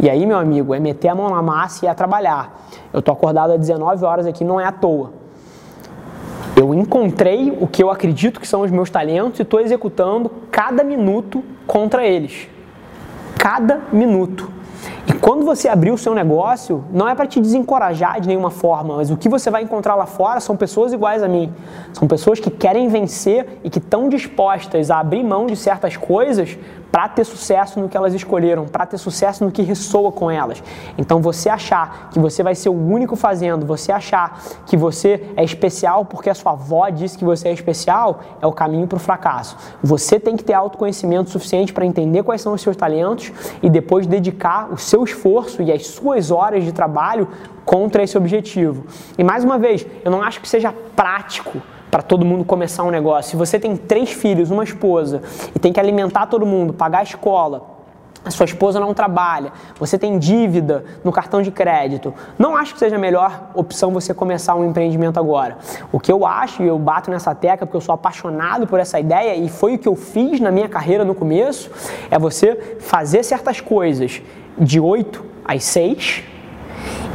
E 0.03 0.11
aí, 0.11 0.27
meu 0.27 0.37
amigo, 0.37 0.75
é 0.75 0.81
meter 0.81 1.09
a 1.09 1.15
mão 1.15 1.31
na 1.31 1.41
massa 1.41 1.87
e 1.87 1.89
é 1.89 1.95
trabalhar. 1.95 2.67
Eu 2.93 3.01
tô 3.01 3.13
acordado 3.13 3.53
às 3.53 3.61
19 3.61 4.05
horas 4.05 4.27
aqui, 4.27 4.45
não 4.45 4.61
é 4.61 4.65
à 4.65 4.73
toa. 4.73 5.13
Eu 6.57 6.75
encontrei 6.75 7.57
o 7.61 7.69
que 7.69 7.81
eu 7.81 7.89
acredito 7.89 8.41
que 8.41 8.49
são 8.49 8.63
os 8.63 8.71
meus 8.73 8.91
talentos 8.91 9.39
e 9.39 9.43
estou 9.43 9.61
executando 9.61 10.29
cada 10.51 10.83
minuto 10.83 11.45
contra 11.69 12.05
eles. 12.05 12.49
Cada 13.39 13.81
minuto. 13.93 14.51
E 15.07 15.13
quando 15.15 15.45
você 15.45 15.69
abrir 15.69 15.91
o 15.91 15.99
seu 15.99 16.15
negócio, 16.15 16.85
não 16.93 17.09
é 17.09 17.15
para 17.15 17.27
te 17.27 17.41
desencorajar 17.41 18.21
de 18.21 18.29
nenhuma 18.29 18.51
forma, 18.51 18.97
mas 18.97 19.11
o 19.11 19.17
que 19.17 19.29
você 19.29 19.51
vai 19.51 19.63
encontrar 19.63 19.97
lá 19.97 20.07
fora 20.07 20.39
são 20.39 20.57
pessoas 20.57 20.93
iguais 20.93 21.23
a 21.23 21.29
mim. 21.29 21.53
São 21.93 22.07
pessoas 22.07 22.39
que 22.39 22.51
querem 22.51 22.89
vencer 22.89 23.61
e 23.65 23.71
que 23.71 23.79
estão 23.79 24.09
dispostas 24.09 24.91
a 24.91 25.01
abrir 25.01 25.25
mão 25.25 25.47
de 25.47 25.57
certas 25.57 25.97
coisas 25.97 26.57
para 26.93 27.09
ter 27.09 27.25
sucesso 27.25 27.81
no 27.81 27.89
que 27.89 27.97
elas 27.97 28.13
escolheram, 28.13 28.67
para 28.67 28.85
ter 28.85 28.99
sucesso 28.99 29.43
no 29.43 29.51
que 29.51 29.63
ressoa 29.63 30.13
com 30.13 30.31
elas. 30.31 30.63
Então 30.99 31.23
você 31.23 31.49
achar 31.49 32.11
que 32.13 32.19
você 32.19 32.43
vai 32.43 32.55
ser 32.55 32.69
o 32.69 32.75
único 32.75 33.17
fazendo, 33.17 33.65
você 33.65 33.91
achar 33.91 34.43
que 34.67 34.77
você 34.77 35.33
é 35.35 35.43
especial 35.43 36.05
porque 36.05 36.29
a 36.29 36.35
sua 36.35 36.53
avó 36.53 36.91
disse 36.91 37.17
que 37.17 37.25
você 37.25 37.49
é 37.49 37.53
especial, 37.53 38.21
é 38.43 38.47
o 38.47 38.53
caminho 38.53 38.87
para 38.87 38.99
o 38.99 39.01
fracasso. 39.01 39.57
Você 39.83 40.21
tem 40.21 40.37
que 40.37 40.45
ter 40.45 40.53
autoconhecimento 40.53 41.31
suficiente 41.31 41.73
para 41.73 41.87
entender 41.87 42.23
quais 42.23 42.43
são 42.43 42.53
os 42.53 42.61
seus 42.61 42.77
talentos 42.77 43.33
e 43.63 43.71
depois 43.71 44.07
dedicar 44.07 44.71
o 44.71 44.77
seu 44.77 44.92
esforço 45.03 45.63
e 45.63 45.73
as 45.73 45.87
suas 45.87 46.31
horas 46.31 46.65
de 46.65 46.73
trabalho 46.73 47.29
contra 47.65 48.03
esse 48.03 48.19
objetivo. 48.19 48.85
E 49.17 49.25
mais 49.25 49.45
uma 49.45 49.59
vez, 49.59 49.87
eu 50.05 50.11
não 50.11 50.23
acho 50.23 50.41
que 50.41 50.49
seja 50.49 50.75
prático 50.95 51.63
para 51.91 52.03
todo 52.03 52.25
mundo 52.25 52.45
começar 52.45 52.83
um 52.85 52.91
negócio. 52.91 53.31
Se 53.31 53.37
você 53.37 53.59
tem 53.59 53.77
três 53.77 54.11
filhos, 54.13 54.51
uma 54.51 54.65
esposa 54.65 55.23
e 55.55 55.59
tem 55.59 55.73
que 55.73 55.81
alimentar 55.81 56.27
todo 56.27 56.45
mundo, 56.45 56.73
pagar 56.73 57.01
a 57.01 57.03
escola, 57.03 57.73
a 58.25 58.31
sua 58.31 58.45
esposa 58.45 58.79
não 58.79 58.95
trabalha, 58.95 59.53
você 59.79 59.99
tem 59.99 60.19
dívida 60.19 60.85
no 61.03 61.11
cartão 61.11 61.43
de 61.43 61.51
crédito, 61.51 62.15
não 62.39 62.57
acho 62.57 62.73
que 62.73 62.79
seja 62.79 62.97
a 62.97 62.99
melhor 62.99 63.51
opção 63.55 63.91
você 63.91 64.15
começar 64.15 64.55
um 64.55 64.65
empreendimento 64.65 65.19
agora. 65.19 65.59
O 65.91 65.99
que 65.99 66.11
eu 66.11 66.25
acho, 66.25 66.63
e 66.63 66.69
eu 66.69 66.79
bato 66.79 67.11
nessa 67.11 67.35
tecla 67.35 67.67
porque 67.67 67.77
eu 67.77 67.81
sou 67.81 67.95
apaixonado 67.95 68.67
por 68.67 68.79
essa 68.79 69.01
ideia 69.01 69.35
e 69.35 69.49
foi 69.49 69.75
o 69.75 69.79
que 69.79 69.89
eu 69.89 69.97
fiz 69.97 70.41
na 70.41 70.51
minha 70.51 70.69
carreira 70.69 71.05
no 71.05 71.15
começo, 71.15 71.71
é 72.11 72.19
você 72.19 72.79
fazer 72.79 73.25
certas 73.25 73.61
coisas 73.61 74.23
de 74.59 74.81
8 74.81 75.25
às 75.45 75.65
6 75.65 76.25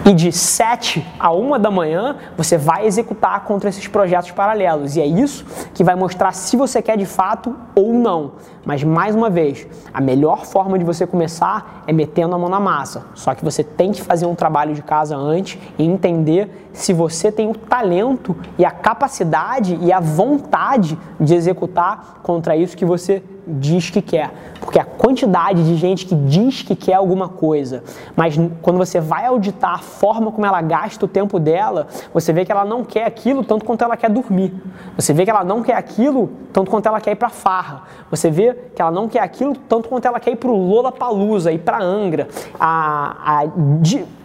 e 0.06 0.14
de 0.14 0.32
7 0.32 1.06
a 1.20 1.34
1 1.34 1.60
da 1.60 1.70
manhã 1.70 2.16
você 2.38 2.58
vai 2.58 2.86
executar 2.86 3.44
contra 3.44 3.70
esses 3.70 3.88
projetos 3.88 4.32
paralelos. 4.32 4.96
E 4.96 5.02
é 5.02 5.06
isso 5.06 5.46
que 5.74 5.84
vai 5.84 5.96
mostrar 5.96 6.32
se 6.32 6.56
você 6.56 6.82
quer 6.82 6.98
de 6.98 7.06
fato 7.06 7.54
ou 7.76 7.94
não. 7.94 8.32
Mas 8.66 8.84
mais 8.84 9.14
uma 9.14 9.30
vez, 9.30 9.68
a 9.94 10.00
melhor 10.00 10.46
forma 10.46 10.80
de 10.80 10.86
você 10.86 11.06
começar 11.06 11.84
é 11.86 11.92
metendo 11.92 12.36
a 12.36 12.38
mão 12.38 12.48
na 12.48 12.60
massa. 12.60 13.06
Só 13.16 13.36
que 13.36 13.44
você 13.44 13.64
tem 13.64 13.92
que 13.92 14.02
fazer 14.02 14.26
um 14.26 14.36
trabalho 14.36 14.74
de 14.74 14.82
casa 14.82 15.16
antes 15.16 15.60
e 15.78 15.84
entender 15.84 16.70
se 16.72 16.94
você 16.94 17.30
tem 17.30 17.50
o 17.50 17.54
talento 17.54 18.34
e 18.58 18.64
a 18.64 18.72
capacidade 18.72 19.78
e 19.82 19.92
a 19.92 20.00
vontade 20.00 20.98
de 21.20 21.36
executar 21.36 22.20
contra 22.24 22.56
isso 22.56 22.78
que 22.78 22.86
você 22.86 23.22
diz 23.48 23.90
que 23.90 24.02
quer. 24.02 24.32
Porque 24.60 24.80
a 24.80 24.86
quantidade 24.86 25.64
de 25.64 25.76
gente 25.76 26.06
que 26.06 26.14
diz 26.14 26.62
que 26.62 26.76
quer 26.76 26.96
alguma 26.96 27.30
coisa, 27.30 27.84
mas 28.16 28.36
quando 28.62 28.78
você 28.78 29.00
vai 29.00 29.26
auditar 29.26 29.76
a 29.76 29.78
forma 29.78 30.32
como 30.32 30.46
ela 30.46 30.62
gasta 30.62 31.06
o 31.06 31.08
tempo 31.08 31.40
dela, 31.40 31.88
você 32.14 32.34
vê 32.34 32.44
que 32.44 32.52
ela 32.52 32.66
não 32.66 32.84
quer 32.84 33.06
aquilo 33.06 33.44
tanto 33.44 33.64
quanto 33.64 33.84
ela 33.84 33.96
quer 33.96 34.10
dormir. 34.10 34.54
Você 34.96 35.14
vê 35.14 35.24
que 35.24 35.32
ela 35.32 35.44
não 35.44 35.64
quer 35.64 35.76
aquilo 35.76 36.30
tanto 36.52 36.70
quanto 36.70 36.88
ela 36.88 37.00
quer 37.00 37.12
ir 37.12 37.16
para 37.16 37.30
farra. 37.30 37.84
Você 38.12 38.30
vê 38.30 38.54
que 38.76 38.82
ela 38.82 38.92
não 38.92 39.08
quer 39.08 39.22
aquilo 39.22 39.56
tanto 39.56 39.88
quanto 39.88 40.06
ela 40.06 40.20
quer 40.20 40.32
ir 40.32 40.38
para 40.38 40.50
o 40.50 40.56
Lola 40.56 40.92
Palusa, 40.92 41.52
ir 41.52 41.60
para 41.60 41.82
Angra. 41.82 42.28
A, 42.60 43.16
a, 43.26 43.44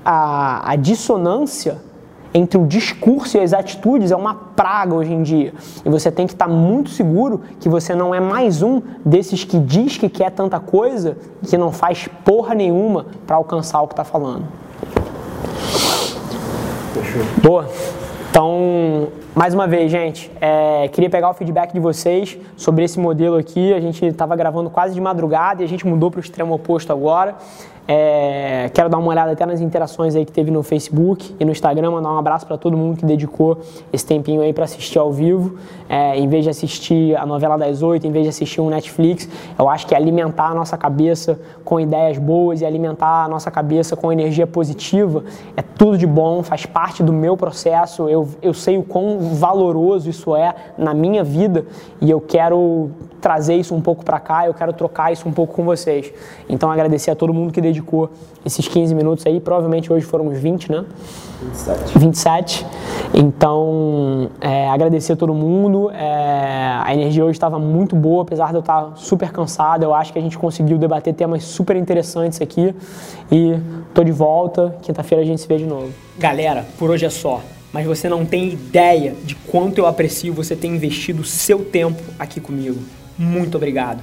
a, 0.05 0.71
a 0.73 0.77
dissonância 0.77 1.92
entre 2.35 2.59
o 2.59 2.67
discurso 2.67 3.37
e 3.37 3.41
as 3.41 3.53
atitudes 3.53 4.11
é 4.11 4.17
uma 4.17 4.35
praga 4.35 4.95
hoje 4.95 5.13
em 5.13 5.23
dia. 5.23 5.53
E 5.85 5.89
você 5.89 6.11
tem 6.11 6.27
que 6.27 6.33
estar 6.33 6.49
muito 6.49 6.91
seguro 6.91 7.41
que 7.61 7.69
você 7.69 7.95
não 7.95 8.15
é 8.15 8.21
mais 8.21 8.63
um 8.63 8.81
desses 9.05 9.45
que 9.45 9.59
diz 9.59 9.99
que 9.99 10.09
quer 10.09 10.31
tanta 10.31 10.59
coisa 10.59 11.17
e 11.43 11.47
que 11.47 11.59
não 11.59 11.73
faz 11.73 12.09
porra 12.25 12.55
nenhuma 12.55 13.07
para 13.27 13.37
alcançar 13.37 13.83
o 13.83 13.87
que 13.87 13.93
está 13.93 14.05
falando. 14.05 14.45
Boa. 17.43 17.69
Então, 18.31 19.09
Mais 19.35 19.55
uma 19.55 19.67
vez, 19.67 19.91
gente, 19.91 20.31
é, 20.43 20.89
queria 20.89 21.09
pegar 21.09 21.31
o 21.31 21.33
feedback 21.33 21.73
de 21.73 21.81
vocês 21.81 22.37
sobre 22.55 22.85
esse 22.85 23.01
modelo 23.01 23.37
aqui. 23.37 23.73
A 23.73 23.81
gente 23.81 24.05
estava 24.05 24.37
gravando 24.37 24.69
quase 24.69 24.93
de 24.93 25.01
madrugada 25.01 25.63
e 25.63 25.65
a 25.65 25.69
gente 25.69 25.87
mudou 25.87 26.11
para 26.11 26.19
o 26.19 26.21
extremo 26.21 26.53
oposto 26.53 26.93
agora. 26.93 27.35
É, 27.87 28.71
quero 28.73 28.89
dar 28.89 28.99
uma 28.99 29.09
olhada 29.09 29.33
até 29.33 29.45
nas 29.45 29.61
interações 29.61 30.15
aí 30.15 30.25
que 30.25 30.31
teve 30.31 30.51
no 30.51 30.63
Facebook 30.63 31.35
e 31.39 31.45
no 31.45 31.51
Instagram, 31.51 31.91
mandar 31.91 32.13
um 32.13 32.19
abraço 32.19 32.47
para 32.47 32.57
todo 32.57 32.77
mundo 32.77 32.97
que 32.97 33.05
dedicou 33.05 33.59
esse 33.93 34.07
tempinho 34.07 34.41
aí 34.41 34.53
para 34.53 34.65
assistir 34.65 34.99
ao 34.99 35.13
vivo, 35.13 35.59
é, 35.89 36.17
em 36.17 36.29
vez 36.29 36.45
de 36.45 36.51
assistir 36.51 37.17
a 37.17 37.27
novela 37.27 37.59
das 37.59 37.83
oito, 37.83 38.07
em 38.07 38.13
vez 38.13 38.25
de 38.25 38.29
assistir 38.31 38.61
um 38.61 38.71
Netflix. 38.71 39.29
Eu 39.59 39.69
acho 39.69 39.87
que 39.87 39.95
alimentar 39.95 40.51
a 40.51 40.55
nossa 40.55 40.77
cabeça 40.77 41.39
com 41.65 41.81
ideias 41.81 42.19
boas 42.19 42.61
e 42.61 42.65
alimentar 42.67 43.25
a 43.25 43.29
nossa 43.29 43.51
cabeça 43.51 43.97
com 43.97 44.13
energia 44.13 44.47
positiva 44.47 45.25
é 45.57 45.63
tudo 45.63 45.99
de 45.99 46.07
bom, 46.07 46.43
faz 46.43 46.65
parte 46.65 47.03
do 47.03 47.13
meu 47.13 47.37
processo. 47.37 48.09
Eu, 48.09 48.29
eu 48.41 48.55
sei 48.55 48.79
o 48.79 48.83
quão 48.83 49.19
valoroso 49.35 50.09
isso 50.09 50.37
é 50.37 50.55
na 50.79 50.95
minha 50.95 51.25
vida 51.25 51.67
e 52.01 52.11
eu 52.11 52.21
quero 52.21 52.91
trazer 53.21 53.55
isso 53.55 53.75
um 53.75 53.81
pouco 53.81 54.05
para 54.05 54.19
cá, 54.19 54.47
eu 54.47 54.53
quero 54.53 54.73
trocar 54.73 55.13
isso 55.13 55.29
um 55.29 55.33
pouco 55.33 55.55
com 55.55 55.65
vocês. 55.65 56.13
Então 56.49 56.71
agradecer 56.71 57.11
a 57.11 57.15
todo 57.15 57.33
mundo 57.33 57.53
que 57.53 57.61
dedicou 57.73 58.11
esses 58.45 58.67
15 58.69 58.95
minutos 58.95 59.27
aí, 59.27 59.41
provavelmente 59.41 59.93
hoje 59.93 60.05
foram 60.05 60.29
uns 60.29 60.39
20, 60.39 60.71
né? 60.71 60.85
27. 61.43 61.99
27. 61.99 62.67
Então, 63.15 64.31
é, 64.41 64.69
agradecer 64.69 65.15
a 65.15 65.17
todo 65.17 65.35
mundo. 65.35 65.91
É, 65.91 66.81
a 66.85 66.93
energia 66.93 67.25
hoje 67.25 67.33
estava 67.33 67.59
muito 67.59 67.97
boa, 67.97 68.23
apesar 68.23 68.49
de 68.49 68.55
eu 68.55 68.61
estar 68.61 68.93
super 68.97 69.31
cansado. 69.31 69.83
Eu 69.83 69.95
acho 69.95 70.13
que 70.13 70.19
a 70.19 70.23
gente 70.23 70.39
conseguiu 70.39 70.79
debater 70.79 71.15
temas 71.15 71.43
super 71.45 71.77
interessantes 71.77 72.41
aqui. 72.41 72.75
E 73.31 73.55
tô 73.93 74.05
de 74.05 74.13
volta. 74.13 74.77
Quinta-feira 74.83 75.23
a 75.23 75.27
gente 75.27 75.41
se 75.41 75.49
vê 75.49 75.57
de 75.57 75.67
novo. 75.67 75.91
Galera, 76.19 76.67
por 76.79 76.91
hoje 76.91 77.07
é 77.07 77.11
só 77.11 77.41
mas 77.73 77.87
você 77.87 78.07
não 78.07 78.27
tem 78.27 78.51
ideia 78.51 79.17
de 79.25 79.35
quanto 79.35 79.79
eu 79.79 79.87
aprecio 79.87 80.35
você 80.35 80.55
ter 80.55 80.69
investido 80.69 81.25
seu 81.25 81.65
tempo 81.65 82.03
aqui 82.19 82.39
comigo. 82.39 82.79
Muito 83.17 83.57
obrigado. 83.57 84.03